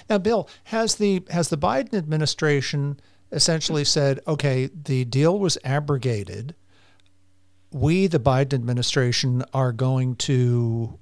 Now, 0.10 0.18
Bill, 0.18 0.50
has 0.66 0.96
the 0.96 1.24
has 1.30 1.50
the 1.50 1.58
Biden 1.58 1.94
administration 1.94 3.00
essentially 3.32 3.84
said, 3.84 4.20
okay, 4.28 4.68
the 4.68 5.06
deal 5.06 5.38
was 5.38 5.58
abrogated. 5.64 6.56
We, 7.72 8.08
the 8.08 8.20
Biden 8.20 8.54
administration, 8.54 9.44
are 9.54 9.74
going 9.74 10.16
to 10.18 10.98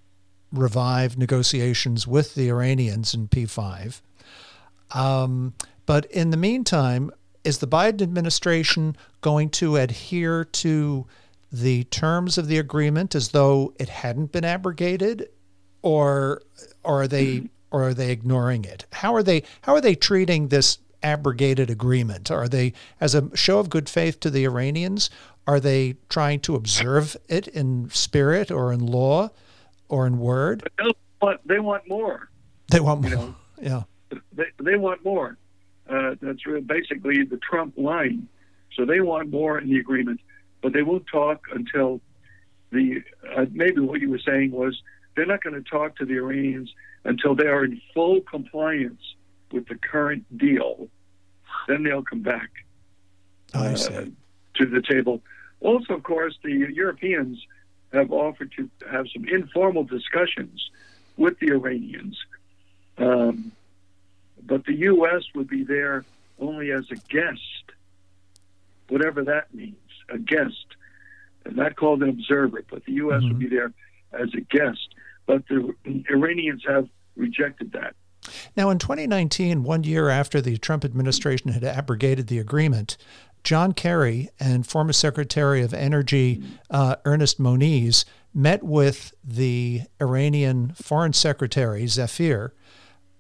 revive 0.51 1.17
negotiations 1.17 2.07
with 2.07 2.35
the 2.35 2.49
Iranians 2.49 3.13
in 3.13 3.27
P5. 3.27 4.01
Um, 4.91 5.53
but 5.85 6.05
in 6.05 6.29
the 6.29 6.37
meantime, 6.37 7.11
is 7.43 7.57
the 7.57 7.67
Biden 7.67 8.01
administration 8.01 8.95
going 9.21 9.49
to 9.49 9.75
adhere 9.75 10.45
to 10.45 11.05
the 11.53 11.83
terms 11.85 12.37
of 12.39 12.47
the 12.47 12.57
agreement 12.57 13.13
as 13.13 13.29
though 13.29 13.73
it 13.79 13.87
hadn't 13.87 14.31
been 14.31 14.43
abrogated, 14.43 15.29
or, 15.83 16.41
or 16.83 17.03
are 17.03 17.07
they 17.07 17.49
or 17.71 17.83
are 17.83 17.93
they 17.93 18.11
ignoring 18.11 18.65
it? 18.65 18.85
How 18.91 19.13
are 19.13 19.23
they 19.23 19.43
how 19.61 19.73
are 19.73 19.81
they 19.81 19.95
treating 19.95 20.47
this 20.47 20.79
abrogated 21.03 21.69
agreement? 21.69 22.31
Are 22.31 22.47
they, 22.47 22.73
as 22.99 23.13
a 23.13 23.35
show 23.35 23.59
of 23.59 23.69
good 23.69 23.89
faith 23.89 24.19
to 24.21 24.29
the 24.29 24.45
Iranians, 24.45 25.09
are 25.45 25.59
they 25.59 25.97
trying 26.09 26.39
to 26.41 26.55
observe 26.55 27.17
it 27.27 27.47
in 27.49 27.89
spirit 27.89 28.49
or 28.49 28.71
in 28.71 28.85
law 28.85 29.29
or 29.89 30.07
in 30.07 30.17
word? 30.17 30.69
They 30.77 30.91
want, 31.21 31.47
they 31.47 31.59
want 31.59 31.87
more. 31.87 32.29
They 32.69 32.79
want 32.79 33.01
more. 33.01 33.09
You 33.09 33.15
know, 33.15 33.35
yeah. 33.61 33.83
They, 34.31 34.45
they 34.59 34.75
want 34.75 35.03
more. 35.03 35.37
Uh, 35.89 36.15
that's 36.21 36.45
really 36.45 36.61
basically 36.61 37.23
the 37.25 37.37
Trump 37.37 37.77
line. 37.77 38.27
So 38.75 38.85
they 38.85 39.01
want 39.01 39.29
more 39.29 39.59
in 39.59 39.69
the 39.69 39.77
agreement, 39.77 40.21
but 40.63 40.73
they 40.73 40.81
won't 40.81 41.05
talk 41.05 41.45
until 41.53 42.01
the 42.71 43.03
uh, 43.35 43.45
maybe 43.51 43.81
what 43.81 44.01
you 44.01 44.09
were 44.09 44.21
saying 44.25 44.51
was 44.51 44.81
they're 45.15 45.27
not 45.27 45.43
going 45.43 45.53
to 45.53 45.69
talk 45.69 45.97
to 45.97 46.05
the 46.05 46.15
Iranians 46.15 46.73
until 47.03 47.35
they 47.35 47.45
are 47.45 47.65
in 47.65 47.79
full 47.93 48.21
compliance 48.21 49.01
with 49.51 49.67
the 49.67 49.75
current 49.75 50.25
deal. 50.35 50.87
Then 51.67 51.83
they'll 51.83 52.01
come 52.01 52.21
back 52.23 52.49
uh, 53.53 54.05
to 54.55 54.65
the 54.65 54.81
table. 54.81 55.21
Also, 55.59 55.93
of 55.93 56.03
course, 56.03 56.35
the 56.43 56.51
Europeans 56.51 57.45
have 57.91 58.11
offered 58.11 58.51
to 58.57 58.69
have 58.89 59.05
some 59.13 59.25
informal 59.27 59.83
discussions 59.83 60.69
with 61.17 61.37
the 61.39 61.51
Iranians. 61.51 62.17
Um, 62.97 63.51
but 64.41 64.65
the 64.65 64.73
U.S. 64.73 65.23
would 65.35 65.47
be 65.47 65.63
there 65.63 66.05
only 66.39 66.71
as 66.71 66.89
a 66.89 66.95
guest, 66.95 67.71
whatever 68.89 69.23
that 69.25 69.53
means, 69.53 69.75
a 70.09 70.17
guest, 70.17 70.65
and 71.45 71.55
not 71.55 71.75
called 71.75 72.03
an 72.03 72.09
observer, 72.09 72.63
but 72.69 72.85
the 72.85 72.93
U.S. 72.93 73.21
Mm-hmm. 73.21 73.27
would 73.29 73.39
be 73.39 73.49
there 73.49 73.73
as 74.13 74.29
a 74.35 74.41
guest. 74.41 74.95
But 75.25 75.47
the 75.47 75.73
Iranians 76.09 76.63
have 76.67 76.87
rejected 77.15 77.71
that. 77.73 77.95
Now, 78.55 78.69
in 78.69 78.77
2019, 78.77 79.63
one 79.63 79.83
year 79.83 80.09
after 80.09 80.41
the 80.41 80.57
Trump 80.57 80.85
administration 80.85 81.51
had 81.51 81.63
abrogated 81.63 82.27
the 82.27 82.39
agreement, 82.39 82.97
John 83.43 83.73
Kerry 83.73 84.29
and 84.39 84.65
former 84.65 84.93
Secretary 84.93 85.61
of 85.61 85.73
Energy 85.73 86.41
uh, 86.69 86.95
Ernest 87.03 87.39
Moniz 87.39 88.05
met 88.33 88.63
with 88.63 89.13
the 89.23 89.81
Iranian 90.01 90.73
Foreign 90.73 91.13
Secretary 91.13 91.85
Zafir 91.87 92.53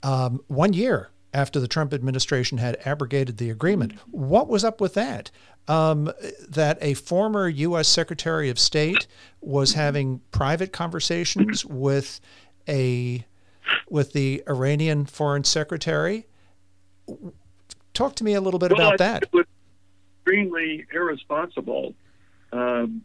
um, 0.01 0.41
one 0.47 0.73
year 0.73 1.09
after 1.33 1.59
the 1.59 1.67
Trump 1.67 1.93
administration 1.93 2.59
had 2.59 2.77
abrogated 2.85 3.37
the 3.37 3.49
agreement. 3.49 3.93
What 4.11 4.47
was 4.47 4.63
up 4.63 4.79
with 4.79 4.93
that? 4.93 5.31
Um, 5.65 6.11
that 6.49 6.77
a 6.81 6.93
former 6.93 7.47
U.S. 7.47 7.87
Secretary 7.87 8.49
of 8.49 8.59
State 8.59 9.07
was 9.39 9.73
having 9.73 10.19
private 10.31 10.73
conversations 10.73 11.63
with 11.65 12.19
a 12.67 13.25
with 13.89 14.13
the 14.13 14.43
Iranian 14.47 15.05
Foreign 15.05 15.43
Secretary. 15.43 16.25
Talk 17.93 18.15
to 18.15 18.23
me 18.23 18.33
a 18.33 18.41
little 18.41 18.59
bit 18.59 18.71
well, 18.71 18.87
about 18.87 18.97
that. 18.97 19.23
It 19.23 19.33
was 19.33 19.45
extremely 20.17 20.85
irresponsible, 20.91 21.93
um, 22.51 23.03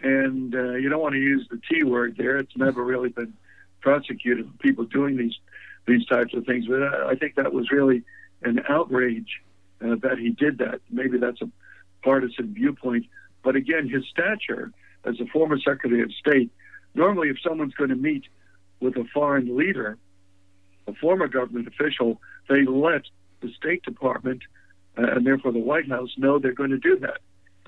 and 0.00 0.54
uh, 0.54 0.74
you 0.74 0.88
don't 0.88 1.00
want 1.00 1.14
to 1.14 1.20
use 1.20 1.46
the 1.50 1.60
T 1.68 1.82
word 1.82 2.16
there. 2.16 2.38
It's 2.38 2.56
never 2.56 2.84
really 2.84 3.08
been 3.08 3.32
prosecuted 3.80 4.46
for 4.46 4.56
people 4.58 4.84
doing 4.84 5.16
these 5.16 5.38
these 5.86 6.04
types 6.06 6.34
of 6.34 6.44
things. 6.44 6.66
But 6.66 6.82
I 6.82 7.14
think 7.14 7.36
that 7.36 7.52
was 7.52 7.70
really 7.70 8.02
an 8.42 8.62
outrage 8.68 9.40
uh, 9.84 9.96
that 10.02 10.18
he 10.18 10.30
did 10.30 10.58
that. 10.58 10.80
Maybe 10.90 11.18
that's 11.18 11.40
a 11.42 11.50
partisan 12.06 12.54
viewpoint. 12.54 13.04
But 13.42 13.56
again, 13.56 13.88
his 13.88 14.04
stature 14.08 14.72
as 15.04 15.20
a 15.20 15.26
former 15.26 15.58
Secretary 15.58 16.02
of 16.02 16.12
State, 16.12 16.50
normally 16.94 17.28
if 17.30 17.38
someone's 17.42 17.74
going 17.74 17.90
to 17.90 17.96
meet 17.96 18.24
with 18.80 18.96
a 18.96 19.04
foreign 19.12 19.56
leader, 19.56 19.98
a 20.86 20.94
former 20.94 21.26
government 21.26 21.66
official, 21.66 22.20
they 22.48 22.64
let 22.64 23.02
the 23.40 23.50
State 23.60 23.82
Department 23.82 24.42
uh, 24.96 25.14
and 25.14 25.26
therefore 25.26 25.50
the 25.52 25.58
White 25.58 25.88
House 25.88 26.10
know 26.16 26.38
they're 26.38 26.52
going 26.52 26.70
to 26.70 26.78
do 26.78 26.96
that. 27.00 27.18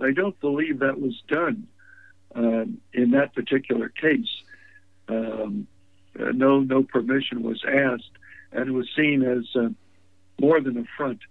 I 0.00 0.12
don't 0.12 0.38
believe 0.40 0.78
that 0.78 1.00
was 1.00 1.20
done 1.26 1.66
um, 2.36 2.80
in 2.92 3.10
that 3.10 3.34
particular 3.34 3.88
case. 3.88 4.32
Um, 5.08 5.66
uh, 6.18 6.30
no, 6.32 6.60
no 6.60 6.84
permission 6.84 7.42
was 7.42 7.64
asked, 7.66 8.12
and 8.52 8.68
it 8.68 8.72
was 8.72 8.88
seen 8.96 9.24
as 9.24 9.44
uh, 9.56 9.70
more 10.40 10.60
than 10.60 10.76
a 10.78 10.84
front 10.96 11.18
uh, 11.22 11.28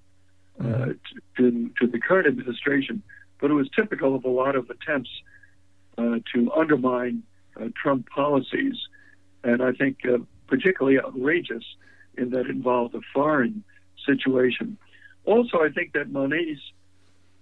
mm-hmm. 0.62 0.92
to, 1.38 1.72
to 1.80 1.88
the 1.88 2.00
current 2.00 2.28
administration. 2.28 3.02
But 3.40 3.52
it 3.52 3.54
was 3.54 3.70
typical 3.76 4.16
of 4.16 4.26
a 4.26 4.30
lot 4.30 4.56
of 4.56 4.70
attempts 4.70 5.12
uh, 5.98 6.20
to 6.34 6.52
undermine 6.54 7.24
uh, 7.60 7.68
Trump 7.82 8.10
policies 8.10 8.76
and 9.44 9.62
I 9.62 9.72
think 9.72 10.00
uh, 10.06 10.18
particularly 10.48 11.00
outrageous 11.00 11.64
in 12.18 12.32
that 12.32 12.42
it 12.42 12.50
involved 12.50 12.96
a 12.96 13.02
foreign 13.14 13.64
situation. 14.06 14.78
Also, 15.26 15.62
I 15.62 15.70
think 15.70 15.94
that 15.94 16.12
Moniz, 16.12 16.60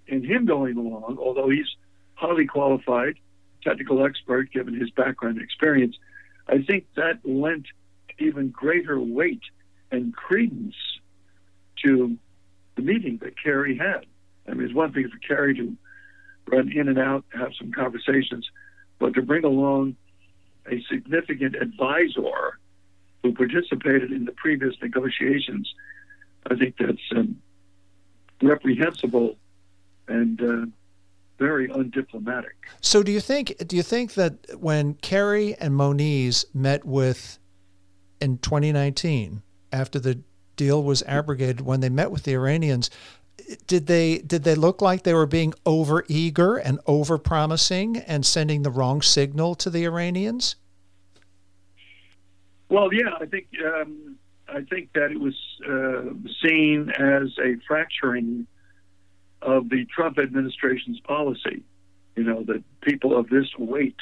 in 0.08 0.24
him 0.24 0.46
going 0.46 0.78
along, 0.78 1.18
although 1.20 1.50
he's 1.50 1.68
highly 2.14 2.46
qualified, 2.46 3.16
technical 3.64 4.06
expert 4.06 4.52
given 4.52 4.80
his 4.80 4.90
background 4.92 5.38
and 5.38 5.44
experience, 5.44 5.98
I 6.48 6.62
think 6.62 6.86
that 6.96 7.20
lent 7.24 7.66
even 8.20 8.50
greater 8.50 9.00
weight 9.00 9.42
and 9.92 10.16
credence 10.16 10.76
to 11.84 12.18
the 12.76 12.82
meeting 12.82 13.20
that 13.22 13.42
Kerry 13.42 13.78
had. 13.78 14.06
I 14.48 14.54
mean, 14.54 14.66
it's 14.66 14.76
one 14.76 14.94
thing 14.94 15.10
for 15.10 15.18
Kerry 15.20 15.56
to 15.56 15.76
run 16.48 16.72
in 16.72 16.88
and 16.88 17.00
out, 17.00 17.26
have 17.34 17.52
some 17.58 17.72
conversations, 17.72 18.48
but 19.00 19.14
to 19.16 19.22
bring 19.22 19.44
along 19.44 19.96
a 20.70 20.82
significant 20.90 21.56
advisor 21.56 22.60
who 23.24 23.34
participated 23.34 24.12
in 24.12 24.26
the 24.26 24.32
previous 24.34 24.76
negotiations, 24.82 25.74
I 26.50 26.56
think 26.56 26.76
that's 26.80 27.00
um, 27.16 27.42
reprehensible 28.42 29.36
and 30.08 30.42
uh, 30.42 30.66
very 31.40 31.68
undiplomatic. 31.70 32.54
So, 32.82 33.04
do 33.04 33.12
you 33.12 33.20
think 33.20 33.56
do 33.68 33.76
you 33.76 33.84
think 33.84 34.14
that 34.14 34.60
when 34.60 34.94
Kerry 34.96 35.56
and 35.56 35.76
Moniz 35.76 36.46
met 36.54 36.86
with 36.86 37.40
in 38.22 38.38
2019 38.38 39.42
after 39.72 40.00
the 40.00 40.22
deal 40.56 40.84
was 40.84 41.04
abrogated, 41.04 41.62
when 41.62 41.80
they 41.82 41.90
met 41.90 42.12
with 42.12 42.24
the 42.24 42.34
Iranians, 42.34 42.90
did 43.68 43.88
they 43.88 44.20
did 44.20 44.44
they 44.44 44.56
look 44.56 44.82
like 44.82 45.04
they 45.04 45.14
were 45.14 45.26
being 45.26 45.54
over 45.66 46.04
eager 46.08 46.58
and 46.58 46.80
over 46.88 47.18
promising 47.18 47.98
and 47.98 48.26
sending 48.26 48.64
the 48.64 48.72
wrong 48.72 49.02
signal 49.02 49.56
to 49.56 49.70
the 49.70 49.86
Iranians? 49.86 50.56
Well, 52.70 52.94
yeah, 52.94 53.12
I 53.20 53.26
think 53.26 53.48
um, 53.64 54.18
I 54.48 54.62
think 54.62 54.94
that 54.94 55.12
it 55.12 55.20
was 55.20 55.36
uh, 55.68 56.14
seen 56.42 56.90
as 56.92 57.38
a 57.40 57.58
fracturing 57.68 58.48
of 59.42 59.70
the 59.70 59.86
Trump 59.86 60.18
administration's 60.18 61.00
policy. 61.02 61.64
You 62.16 62.24
know, 62.24 62.44
that 62.44 62.64
people 62.82 63.16
of 63.18 63.30
this 63.30 63.48
weight 63.58 63.98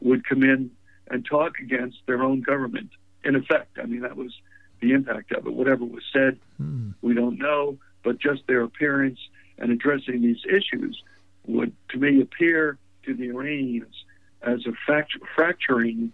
would 0.00 0.26
come 0.26 0.42
in 0.42 0.70
and 1.08 1.24
talk 1.24 1.58
against 1.60 1.98
their 2.06 2.22
own 2.22 2.42
government. 2.42 2.90
In 3.24 3.36
effect, 3.36 3.78
I 3.82 3.86
mean, 3.86 4.00
that 4.00 4.16
was 4.16 4.32
the 4.80 4.92
impact 4.92 5.32
of 5.32 5.46
it. 5.46 5.52
Whatever 5.52 5.84
was 5.84 6.02
said, 6.12 6.38
mm. 6.60 6.94
we 7.02 7.14
don't 7.14 7.38
know, 7.38 7.78
but 8.02 8.18
just 8.18 8.46
their 8.46 8.62
appearance 8.62 9.18
and 9.58 9.70
addressing 9.70 10.22
these 10.22 10.40
issues 10.48 11.02
would, 11.46 11.72
to 11.90 11.98
me, 11.98 12.20
appear 12.20 12.78
to 13.04 13.14
the 13.14 13.28
Iranians 13.28 14.04
as 14.42 14.66
a 14.66 14.72
fact- 14.86 15.16
fracturing 15.34 16.12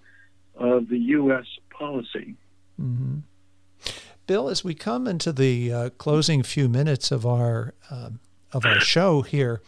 of 0.55 0.88
the 0.88 0.98
U.S. 0.98 1.46
policy. 1.70 2.37
Mm-hmm. 2.81 3.18
Bill, 4.27 4.48
as 4.48 4.64
we 4.64 4.74
come 4.74 5.07
into 5.07 5.33
the 5.33 5.72
uh, 5.72 5.90
closing 5.90 6.42
few 6.42 6.68
minutes 6.68 7.12
of 7.12 7.27
our 7.27 7.74
uh, 7.90 8.11
of 8.53 8.64
our 8.64 8.81
show 8.81 9.22
here, 9.22 9.61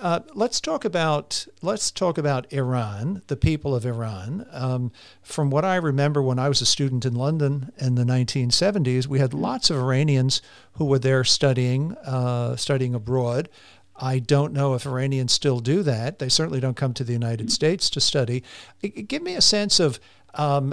uh, 0.00 0.20
let's 0.34 0.60
talk 0.60 0.84
about 0.84 1.46
let's 1.62 1.90
talk 1.90 2.18
about 2.18 2.52
Iran, 2.52 3.22
the 3.26 3.36
people 3.36 3.74
of 3.74 3.84
Iran. 3.84 4.46
Um, 4.50 4.92
from 5.22 5.50
what 5.50 5.64
I 5.64 5.76
remember, 5.76 6.22
when 6.22 6.38
I 6.38 6.48
was 6.48 6.60
a 6.60 6.66
student 6.66 7.04
in 7.04 7.14
London 7.14 7.72
in 7.78 7.94
the 7.94 8.04
1970s, 8.04 9.06
we 9.06 9.18
had 9.18 9.34
lots 9.34 9.70
of 9.70 9.76
Iranians 9.76 10.40
who 10.74 10.86
were 10.86 10.98
there 10.98 11.22
studying 11.24 11.96
uh, 12.04 12.56
studying 12.56 12.94
abroad. 12.94 13.48
I 13.96 14.18
don't 14.18 14.54
know 14.54 14.74
if 14.74 14.86
Iranians 14.86 15.32
still 15.32 15.60
do 15.60 15.82
that. 15.82 16.18
They 16.18 16.30
certainly 16.30 16.60
don't 16.60 16.76
come 16.76 16.94
to 16.94 17.04
the 17.04 17.12
United 17.12 17.52
States 17.52 17.90
to 17.90 18.00
study. 18.00 18.42
Give 18.80 19.22
me 19.22 19.34
a 19.34 19.42
sense 19.42 19.78
of 19.78 20.00
um, 20.34 20.72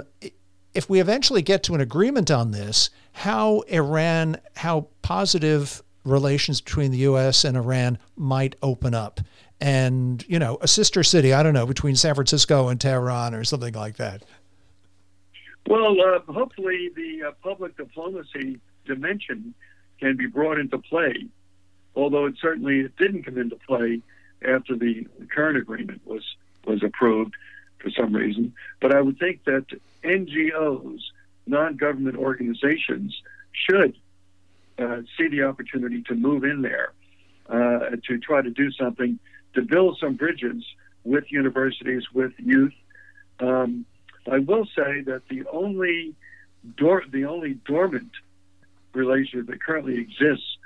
if 0.72 0.88
we 0.88 1.00
eventually 1.00 1.42
get 1.42 1.62
to 1.64 1.74
an 1.74 1.80
agreement 1.80 2.30
on 2.30 2.52
this, 2.52 2.88
how 3.12 3.60
Iran, 3.68 4.38
how 4.56 4.88
positive 5.02 5.82
relations 6.10 6.60
between 6.60 6.90
the 6.90 6.98
U.S. 6.98 7.44
and 7.44 7.56
Iran 7.56 7.98
might 8.16 8.56
open 8.62 8.94
up. 8.94 9.20
And, 9.60 10.24
you 10.28 10.38
know, 10.38 10.58
a 10.60 10.68
sister 10.68 11.02
city, 11.02 11.32
I 11.32 11.42
don't 11.42 11.54
know, 11.54 11.66
between 11.66 11.96
San 11.96 12.14
Francisco 12.14 12.68
and 12.68 12.80
Tehran 12.80 13.34
or 13.34 13.44
something 13.44 13.74
like 13.74 13.96
that. 13.96 14.22
Well, 15.66 15.96
uh, 16.00 16.32
hopefully 16.32 16.90
the 16.94 17.28
uh, 17.28 17.32
public 17.42 17.76
diplomacy 17.76 18.60
dimension 18.86 19.54
can 20.00 20.16
be 20.16 20.26
brought 20.26 20.58
into 20.58 20.78
play, 20.78 21.26
although 21.94 22.26
it 22.26 22.34
certainly 22.40 22.88
didn't 22.98 23.24
come 23.24 23.36
into 23.36 23.56
play 23.56 24.00
after 24.42 24.76
the 24.76 25.06
current 25.34 25.58
agreement 25.58 26.00
was, 26.06 26.22
was 26.64 26.82
approved 26.82 27.34
for 27.78 27.90
some 27.90 28.14
reason. 28.14 28.54
But 28.80 28.94
I 28.94 29.00
would 29.00 29.18
think 29.18 29.44
that 29.44 29.66
NGOs, 30.04 31.00
non 31.46 31.76
government 31.76 32.16
organizations, 32.16 33.20
should 33.52 33.96
uh, 34.78 35.02
see 35.16 35.28
the 35.28 35.42
opportunity 35.42 36.02
to 36.02 36.14
move 36.14 36.44
in 36.44 36.62
there 36.62 36.92
uh, 37.48 37.96
to 38.06 38.18
try 38.18 38.42
to 38.42 38.50
do 38.50 38.70
something 38.72 39.18
to 39.54 39.62
build 39.62 39.98
some 40.00 40.14
bridges 40.14 40.64
with 41.04 41.24
universities, 41.30 42.04
with 42.12 42.32
youth. 42.38 42.74
Um, 43.40 43.84
I 44.30 44.38
will 44.38 44.66
say 44.66 45.00
that 45.06 45.22
the 45.30 45.44
only 45.52 46.14
dor- 46.76 47.04
the 47.10 47.24
only 47.24 47.54
dormant 47.54 48.10
relationship 48.92 49.46
that 49.48 49.62
currently 49.62 49.98
exists 49.98 50.58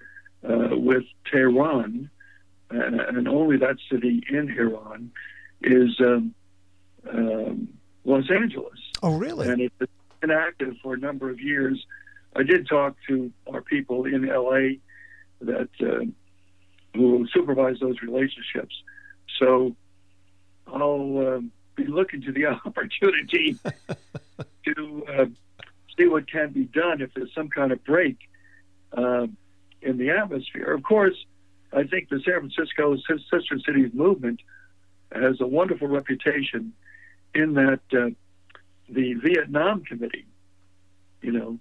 uh, 0.49 0.69
with 0.73 1.05
Tehran, 1.31 2.11
uh, 2.73 2.79
and 2.79 3.29
only 3.29 3.57
that 3.59 3.77
city 3.91 4.23
in 4.29 4.51
Iran, 4.51 5.13
is 5.63 6.01
um, 6.01 6.35
um, 7.09 7.69
Los 8.05 8.31
Angeles. 8.31 8.79
Oh, 9.03 9.17
really? 9.17 9.49
And 9.49 9.61
it's 9.61 9.93
been 10.21 10.31
active 10.31 10.77
for 10.83 10.95
a 10.95 10.99
number 10.99 11.31
of 11.31 11.41
years. 11.41 11.85
I 12.35 12.43
did 12.43 12.67
talk 12.67 12.97
to 13.09 13.31
our 13.53 13.61
people 13.61 14.05
in 14.05 14.27
LA 14.27 14.79
that 15.41 15.69
uh, 15.81 16.05
who 16.95 17.27
supervise 17.33 17.79
those 17.81 18.01
relationships. 18.03 18.75
So 19.39 19.75
I'll 20.67 21.19
uh, 21.19 21.41
be 21.75 21.87
looking 21.87 22.23
to 22.23 22.33
the 22.33 22.47
opportunity 22.67 23.59
to 24.65 25.07
uh, 25.09 25.27
see 25.97 26.07
what 26.07 26.31
can 26.31 26.51
be 26.51 26.65
done 26.65 27.01
if 27.01 27.13
there's 27.15 27.35
some 27.35 27.49
kind 27.49 27.73
of 27.73 27.85
break 27.85 28.17
uh, 28.97 29.27
in 29.81 29.99
the 29.99 30.11
atmosphere. 30.11 30.73
Of 30.73 30.83
course, 30.83 31.17
I 31.73 31.85
think 31.85 32.09
the 32.09 32.21
San 32.25 32.51
Francisco 32.51 32.97
Sister 32.97 33.59
Cities 33.67 33.93
movement 33.95 34.41
has 35.11 35.41
a 35.41 35.47
wonderful 35.47 35.89
reputation 35.89 36.73
in 37.35 37.55
that 37.55 37.81
uh, 37.93 38.11
the 38.89 39.15
Vietnam 39.15 39.83
Committee, 39.85 40.27
you 41.23 41.33
know, 41.33 41.59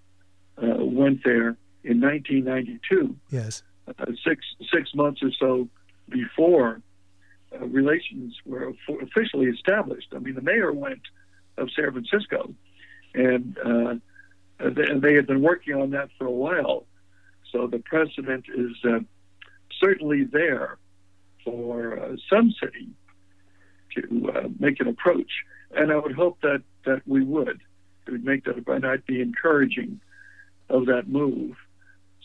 uh, 0.62 0.84
went 0.86 1.24
there 1.24 1.58
in 1.84 2.00
1992. 2.00 3.16
Yes. 3.30 3.64
Uh, 3.88 4.06
six 4.24 4.46
six 4.72 4.94
months 4.94 5.22
or 5.24 5.32
so 5.40 5.68
before 6.10 6.82
uh, 7.54 7.66
relations 7.66 8.36
were 8.46 8.74
officially 9.02 9.48
established. 9.48 10.08
I 10.16 10.20
mean, 10.20 10.36
the 10.36 10.42
mayor 10.42 10.72
went 10.72 11.02
of 11.58 11.70
San 11.76 11.92
Francisco, 11.92 12.54
and 13.14 13.58
uh, 13.58 13.96
they, 14.60 15.00
they, 15.00 15.16
had 15.16 15.28
been 15.28 15.42
working 15.42 15.76
on 15.76 15.90
that 15.92 16.10
for 16.18 16.26
a 16.26 16.32
while. 16.32 16.86
So 17.52 17.68
the 17.68 17.80
precedent 17.80 18.46
is 18.56 18.72
uh, 18.86 19.00
certainly 19.80 20.24
there 20.24 20.78
for 21.44 22.00
uh, 22.00 22.16
some 22.30 22.54
city 22.62 22.88
to 23.96 24.54
make 24.60 24.80
an 24.80 24.88
approach, 24.88 25.32
and 25.72 25.92
I 25.92 25.98
would 25.98 26.14
hope 26.14 26.40
that 26.42 26.62
that 26.86 27.02
we 27.06 27.24
would. 27.24 27.62
It 28.08 28.12
would 28.12 28.24
make 28.24 28.46
that, 28.46 28.66
and 28.68 28.86
I'd 28.86 29.06
be 29.06 29.22
encouraging 29.22 30.00
of 30.72 30.86
that 30.88 31.08
move. 31.08 31.56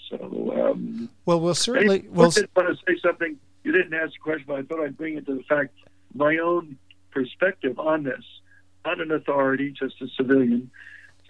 So, 0.09 0.71
um, 0.71 1.09
well, 1.25 1.41
we'll 1.41 1.55
certainly. 1.55 2.03
I 2.03 2.09
we'll, 2.11 2.31
did 2.31 2.49
want 2.55 2.69
to 2.69 2.85
say 2.87 2.99
something. 3.03 3.37
You 3.65 3.73
didn't 3.73 3.95
ask 3.95 4.15
a 4.17 4.23
question, 4.23 4.45
but 4.47 4.59
I 4.59 4.63
thought 4.63 4.81
I'd 4.81 4.97
bring 4.97 5.17
it 5.17 5.27
to 5.27 5.35
the 5.35 5.43
fact 5.43 5.75
my 6.15 6.39
own 6.39 6.79
perspective 7.11 7.79
on 7.79 8.05
this. 8.05 8.23
Not 8.85 9.01
an 9.01 9.11
authority, 9.11 9.73
just 9.73 10.01
a 10.01 10.07
civilian, 10.17 10.71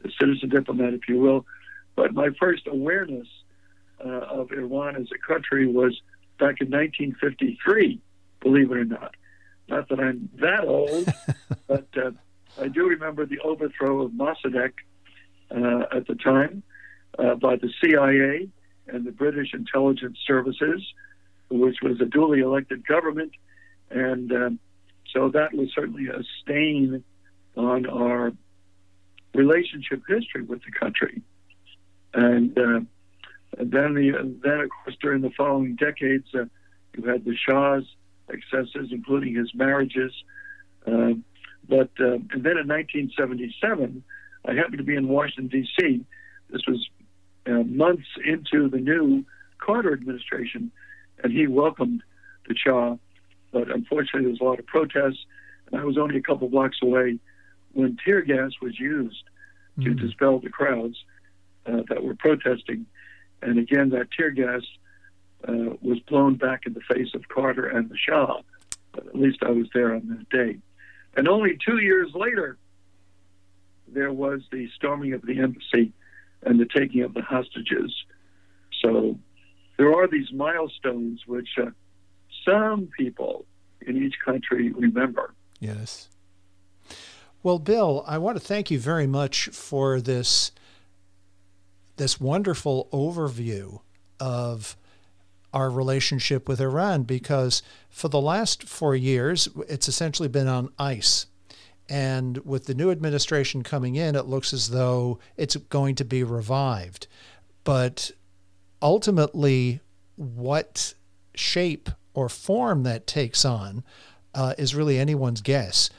a 0.05 0.11
citizen 0.21 0.51
diplomat, 0.51 0.93
if 0.93 1.09
you 1.09 1.19
will. 1.19 1.47
But 1.95 2.13
my 2.13 2.29
first 2.39 2.67
awareness 2.67 3.27
uh, 4.05 4.09
of 4.09 4.53
Iran 4.53 4.97
as 4.97 5.09
a 5.15 5.27
country 5.27 5.67
was 5.67 5.99
back 6.39 6.61
in 6.61 6.69
1953. 6.71 7.99
Believe 8.41 8.71
it 8.71 8.77
or 8.77 8.85
not. 8.85 9.15
Not 9.69 9.89
that 9.89 9.99
I'm 9.99 10.29
that 10.41 10.65
old, 10.65 11.09
but 11.67 11.89
uh, 11.97 12.11
I 12.61 12.69
do 12.69 12.87
remember 12.87 13.25
the 13.25 13.41
overthrow 13.41 14.03
of 14.03 14.13
Mossadegh 14.13 14.75
uh, 15.51 15.85
at 15.97 16.07
the 16.07 16.15
time 16.15 16.63
by 17.17 17.57
the 17.57 17.71
CIA 17.83 18.49
and 18.89 19.05
the 19.05 19.13
British 19.13 19.53
intelligence 19.55 20.19
services, 20.27 20.83
which 21.51 21.77
was 21.83 22.01
a 22.01 22.05
duly 22.05 22.41
elected 22.41 22.87
government. 22.87 23.33
And 23.91 24.33
um, 24.33 24.59
so 25.13 25.31
that 25.31 25.53
was 25.55 25.69
certainly 25.75 26.07
a 26.09 26.23
stain 26.43 27.03
on 27.57 27.87
our 27.87 28.33
relationship 29.35 30.03
history 30.09 30.43
with 30.43 30.61
the 30.65 30.73
country. 30.73 31.23
And, 32.15 32.59
uh, 32.59 32.81
then, 33.59 33.95
the, 33.95 34.39
then, 34.43 34.61
of 34.61 34.71
course, 34.71 34.97
during 35.01 35.23
the 35.23 35.31
following 35.31 35.77
decades, 35.77 36.27
uh, 36.35 36.45
you 36.97 37.09
had 37.09 37.25
the 37.25 37.37
Shah's 37.37 37.85
excesses, 38.29 38.89
including 38.91 39.35
his 39.35 39.55
marriages. 39.55 40.13
Uh, 40.87 41.15
but 41.69 41.91
uh, 42.01 42.19
and 42.31 42.45
then 42.45 42.59
in 42.59 42.69
1977, 42.69 44.03
I 44.45 44.55
happened 44.55 44.79
to 44.79 44.85
be 44.85 44.95
in 44.95 45.09
Washington 45.09 45.49
D.C. 45.49 46.05
This 46.51 46.63
was 46.67 46.89
uh, 47.47 47.63
months 47.65 48.07
into 48.25 48.69
the 48.69 48.79
new 48.79 49.25
Carter 49.59 49.93
administration, 49.93 50.71
and 51.23 51.33
he 51.33 51.47
welcomed 51.47 52.03
the 52.49 52.55
Shah. 52.57 52.97
But 53.53 53.71
unfortunately, 53.71 54.23
there 54.23 54.31
was 54.31 54.41
a 54.41 54.45
lot 54.45 54.59
of 54.59 54.67
protests, 54.67 55.25
and 55.71 55.81
I 55.81 55.85
was 55.85 55.97
only 55.99 56.17
a 56.17 56.23
couple 56.23 56.49
blocks 56.49 56.79
away 56.83 57.19
when 57.73 57.97
tear 58.05 58.23
gas 58.23 58.53
was 58.61 58.79
used 58.79 59.23
mm. 59.79 59.85
to 59.85 59.95
dispel 59.95 60.39
the 60.39 60.51
crowds 60.51 60.97
uh, 61.67 61.83
that 61.89 62.03
were 62.03 62.15
protesting. 62.15 62.87
And 63.43 63.59
again, 63.59 63.91
that 63.91 64.11
tear 64.11 64.31
gas 64.31 64.63
uh, 65.47 65.77
was 65.81 65.99
blown 66.01 66.37
back 66.37 66.63
in 66.67 66.75
the 66.75 66.81
face 66.81 67.15
of 67.15 67.29
Carter 67.29 67.67
and 67.67 67.89
the 67.89 67.97
Shah. 67.97 68.41
But 68.93 69.07
at 69.07 69.15
least 69.15 69.39
I 69.43 69.51
was 69.51 69.67
there 69.75 69.95
on 69.95 70.09
that 70.09 70.29
day. 70.31 70.59
And 71.17 71.29
only 71.29 71.59
two 71.65 71.79
years 71.79 72.13
later, 72.15 72.57
there 73.89 74.13
was 74.13 74.43
the 74.51 74.69
storming 74.75 75.13
of 75.13 75.23
the 75.23 75.39
embassy 75.39 75.93
and 76.47 76.59
the 76.59 76.67
taking 76.75 77.03
of 77.03 77.13
the 77.13 77.23
hostages. 77.23 77.93
So 78.83 79.19
there 79.77 79.93
are 79.93 80.09
these 80.09 80.33
milestones 80.33 81.21
which 81.27 81.49
uh, 81.61 81.71
some 82.49 82.89
people 82.97 83.45
in 83.87 84.03
each 84.03 84.15
country 84.25 84.73
remember. 84.73 85.35
Yes. 85.61 86.09
Well, 87.43 87.59
Bill, 87.59 88.05
I 88.07 88.19
want 88.19 88.39
to 88.39 88.45
thank 88.45 88.71
you 88.71 88.79
very 88.79 89.07
much 89.07 89.49
for 89.49 90.01
this 90.01 90.53
this 91.97 92.21
wonderful 92.21 92.89
overview 92.93 93.81
of 94.21 94.77
our 95.53 95.71
relationship 95.71 96.47
with 96.47 96.61
Iran 96.61 97.05
because 97.05 97.63
for 97.89 98.09
the 98.09 98.21
last 98.21 98.65
four 98.65 98.95
years, 98.95 99.49
it's 99.69 99.89
essentially 99.89 100.29
been 100.29 100.49
on 100.49 100.69
ice. 100.79 101.27
And 101.89 102.39
with 102.39 102.67
the 102.67 102.75
new 102.75 102.91
administration 102.91 103.63
coming 103.63 103.95
in, 103.95 104.17
it 104.17 104.27
looks 104.27 104.53
as 104.53 104.71
though 104.71 105.19
it's 105.37 105.57
going 105.57 105.95
to 105.97 106.05
be 106.05 106.25
revived. 106.25 107.07
But 107.65 108.11
ultimately, 108.83 109.81
what 110.17 110.95
shape 111.35 111.91
or 112.15 112.29
form 112.29 112.83
that 112.85 113.07
takes 113.07 113.45
on 113.45 113.85
uh, 114.35 114.55
is 114.59 114.75
really 114.75 114.99
anyone's 114.99 115.41
guess. 115.41 115.91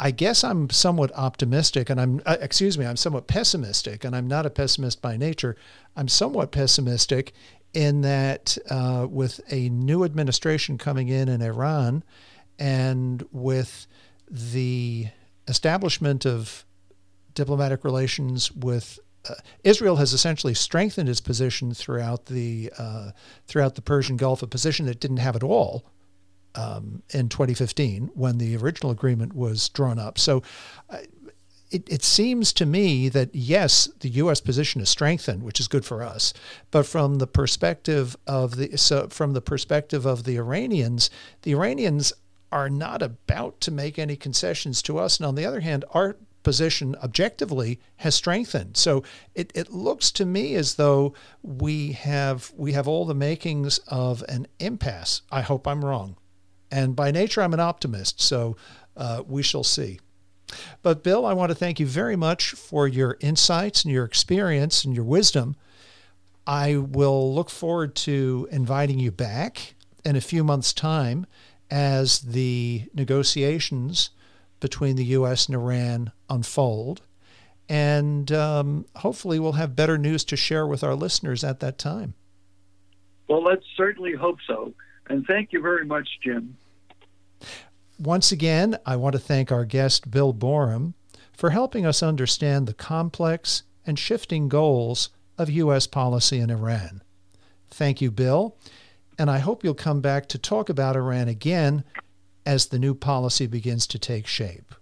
I 0.00 0.10
guess 0.10 0.42
I'm 0.42 0.70
somewhat 0.70 1.12
optimistic, 1.14 1.88
and 1.88 2.00
I'm, 2.00 2.20
uh, 2.26 2.36
excuse 2.40 2.76
me, 2.76 2.84
I'm 2.84 2.96
somewhat 2.96 3.28
pessimistic, 3.28 4.04
and 4.04 4.16
I'm 4.16 4.26
not 4.26 4.44
a 4.44 4.50
pessimist 4.50 5.00
by 5.00 5.16
nature. 5.16 5.56
I'm 5.96 6.08
somewhat 6.08 6.50
pessimistic 6.50 7.32
in 7.72 8.00
that 8.00 8.58
uh, 8.70 9.06
with 9.08 9.40
a 9.50 9.68
new 9.68 10.04
administration 10.04 10.78
coming 10.78 11.08
in 11.08 11.28
in 11.28 11.42
Iran 11.42 12.02
and 12.58 13.24
with 13.32 13.86
the 14.34 15.06
establishment 15.46 16.26
of 16.26 16.64
diplomatic 17.34 17.84
relations 17.84 18.50
with 18.52 18.98
uh, 19.28 19.34
Israel 19.62 19.96
has 19.96 20.12
essentially 20.12 20.54
strengthened 20.54 21.08
its 21.08 21.20
position 21.20 21.72
throughout 21.72 22.26
the 22.26 22.70
uh, 22.76 23.12
throughout 23.46 23.76
the 23.76 23.82
Persian 23.82 24.16
Gulf, 24.16 24.42
a 24.42 24.46
position 24.46 24.86
that 24.86 25.00
didn't 25.00 25.18
have 25.18 25.36
at 25.36 25.42
all 25.42 25.84
um, 26.54 27.02
in 27.10 27.28
2015 27.28 28.10
when 28.14 28.38
the 28.38 28.56
original 28.56 28.90
agreement 28.90 29.34
was 29.34 29.68
drawn 29.68 29.98
up. 29.98 30.18
So. 30.18 30.42
Uh, 30.90 30.98
it, 31.70 31.88
it 31.90 32.04
seems 32.04 32.52
to 32.52 32.66
me 32.66 33.08
that 33.08 33.34
yes, 33.34 33.88
the 33.98 34.10
U.S. 34.10 34.40
position 34.40 34.80
is 34.80 34.88
strengthened, 34.88 35.42
which 35.42 35.58
is 35.58 35.66
good 35.66 35.84
for 35.84 36.04
us. 36.04 36.32
But 36.70 36.86
from 36.86 37.16
the 37.16 37.26
perspective 37.26 38.16
of 38.28 38.54
the 38.54 38.76
so 38.76 39.08
from 39.08 39.32
the 39.32 39.40
perspective 39.40 40.06
of 40.06 40.22
the 40.22 40.36
Iranians, 40.36 41.10
the 41.42 41.50
Iranians 41.50 42.12
are 42.54 42.70
not 42.70 43.02
about 43.02 43.60
to 43.60 43.72
make 43.72 43.98
any 43.98 44.14
concessions 44.14 44.80
to 44.80 44.96
us. 44.96 45.18
And 45.18 45.26
on 45.26 45.34
the 45.34 45.44
other 45.44 45.58
hand, 45.58 45.84
our 45.90 46.16
position 46.44 46.94
objectively 47.02 47.80
has 47.96 48.14
strengthened. 48.14 48.76
So 48.76 49.02
it, 49.34 49.50
it 49.56 49.72
looks 49.72 50.12
to 50.12 50.24
me 50.24 50.54
as 50.54 50.76
though 50.76 51.14
we 51.42 51.92
have 51.92 52.52
we 52.56 52.72
have 52.72 52.86
all 52.86 53.04
the 53.04 53.14
makings 53.14 53.78
of 53.88 54.22
an 54.28 54.46
impasse. 54.60 55.22
I 55.32 55.40
hope 55.40 55.66
I'm 55.66 55.84
wrong. 55.84 56.16
And 56.70 56.94
by 56.94 57.10
nature, 57.10 57.42
I'm 57.42 57.54
an 57.54 57.60
optimist, 57.60 58.20
so 58.20 58.56
uh, 58.96 59.22
we 59.26 59.42
shall 59.42 59.64
see. 59.64 59.98
But 60.82 61.02
Bill, 61.02 61.26
I 61.26 61.32
want 61.32 61.50
to 61.50 61.54
thank 61.56 61.80
you 61.80 61.86
very 61.86 62.16
much 62.16 62.50
for 62.50 62.86
your 62.86 63.16
insights 63.20 63.82
and 63.82 63.92
your 63.92 64.04
experience 64.04 64.84
and 64.84 64.94
your 64.94 65.04
wisdom. 65.04 65.56
I 66.46 66.76
will 66.76 67.34
look 67.34 67.50
forward 67.50 67.96
to 67.96 68.48
inviting 68.52 69.00
you 69.00 69.10
back 69.10 69.74
in 70.04 70.14
a 70.14 70.20
few 70.20 70.44
months' 70.44 70.72
time 70.72 71.26
as 71.74 72.20
the 72.20 72.84
negotiations 72.94 74.10
between 74.60 74.94
the 74.94 75.06
U.S. 75.06 75.46
and 75.46 75.56
Iran 75.56 76.12
unfold. 76.30 77.02
And 77.68 78.30
um, 78.30 78.86
hopefully, 78.94 79.40
we'll 79.40 79.52
have 79.52 79.74
better 79.74 79.98
news 79.98 80.24
to 80.26 80.36
share 80.36 80.68
with 80.68 80.84
our 80.84 80.94
listeners 80.94 81.42
at 81.42 81.58
that 81.60 81.76
time. 81.76 82.14
Well, 83.26 83.42
let's 83.42 83.66
certainly 83.76 84.12
hope 84.12 84.38
so. 84.46 84.72
And 85.08 85.26
thank 85.26 85.52
you 85.52 85.60
very 85.60 85.84
much, 85.84 86.08
Jim. 86.22 86.56
Once 87.98 88.30
again, 88.30 88.78
I 88.86 88.94
want 88.94 89.14
to 89.14 89.18
thank 89.18 89.50
our 89.50 89.64
guest, 89.64 90.12
Bill 90.12 90.32
Boerum, 90.32 90.94
for 91.32 91.50
helping 91.50 91.84
us 91.84 92.04
understand 92.04 92.68
the 92.68 92.74
complex 92.74 93.64
and 93.84 93.98
shifting 93.98 94.48
goals 94.48 95.08
of 95.36 95.50
U.S. 95.50 95.88
policy 95.88 96.38
in 96.38 96.50
Iran. 96.50 97.02
Thank 97.68 98.00
you, 98.00 98.12
Bill 98.12 98.56
and 99.18 99.30
I 99.30 99.38
hope 99.38 99.64
you'll 99.64 99.74
come 99.74 100.00
back 100.00 100.26
to 100.28 100.38
talk 100.38 100.68
about 100.68 100.96
Iran 100.96 101.28
again 101.28 101.84
as 102.44 102.66
the 102.66 102.78
new 102.78 102.94
policy 102.94 103.46
begins 103.46 103.86
to 103.88 103.98
take 103.98 104.26
shape. 104.26 104.74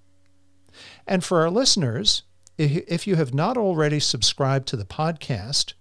And 1.07 1.23
for 1.23 1.41
our 1.41 1.51
listeners, 1.51 2.23
if 2.59 3.07
you 3.07 3.15
have 3.17 3.35
not 3.35 3.57
already 3.57 4.01
subscribed 4.01 4.67
to 4.69 4.77
the 4.77 4.85
podcast, 4.85 5.75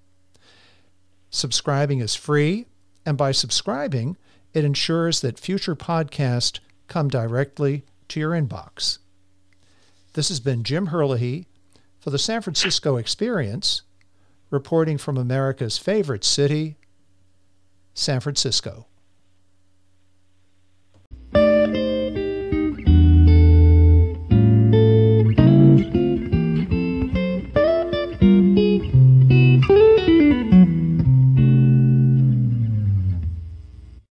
Subscribing 1.32 2.00
is 2.00 2.16
free, 2.16 2.66
and 3.06 3.16
by 3.18 3.32
subscribing, 3.32 4.18
it 4.54 4.66
ensures 4.66 5.22
that 5.22 5.40
future 5.40 5.76
podcasts 5.76 6.60
come 6.88 7.08
directly 7.08 7.86
to 8.08 8.20
your 8.20 8.32
inbox. 8.32 8.98
This 10.14 10.30
has 10.30 10.40
been 10.40 10.64
Jim 10.64 10.88
Herlihy 10.88 11.48
for 12.00 12.10
the 12.10 12.20
San 12.20 12.42
Francisco 12.42 12.98
Experience, 12.98 13.84
reporting 14.50 14.98
from 14.98 15.18
America's 15.18 15.78
favorite 15.78 16.24
city, 16.24 16.78
San 17.94 18.20
Francisco. 18.20 18.88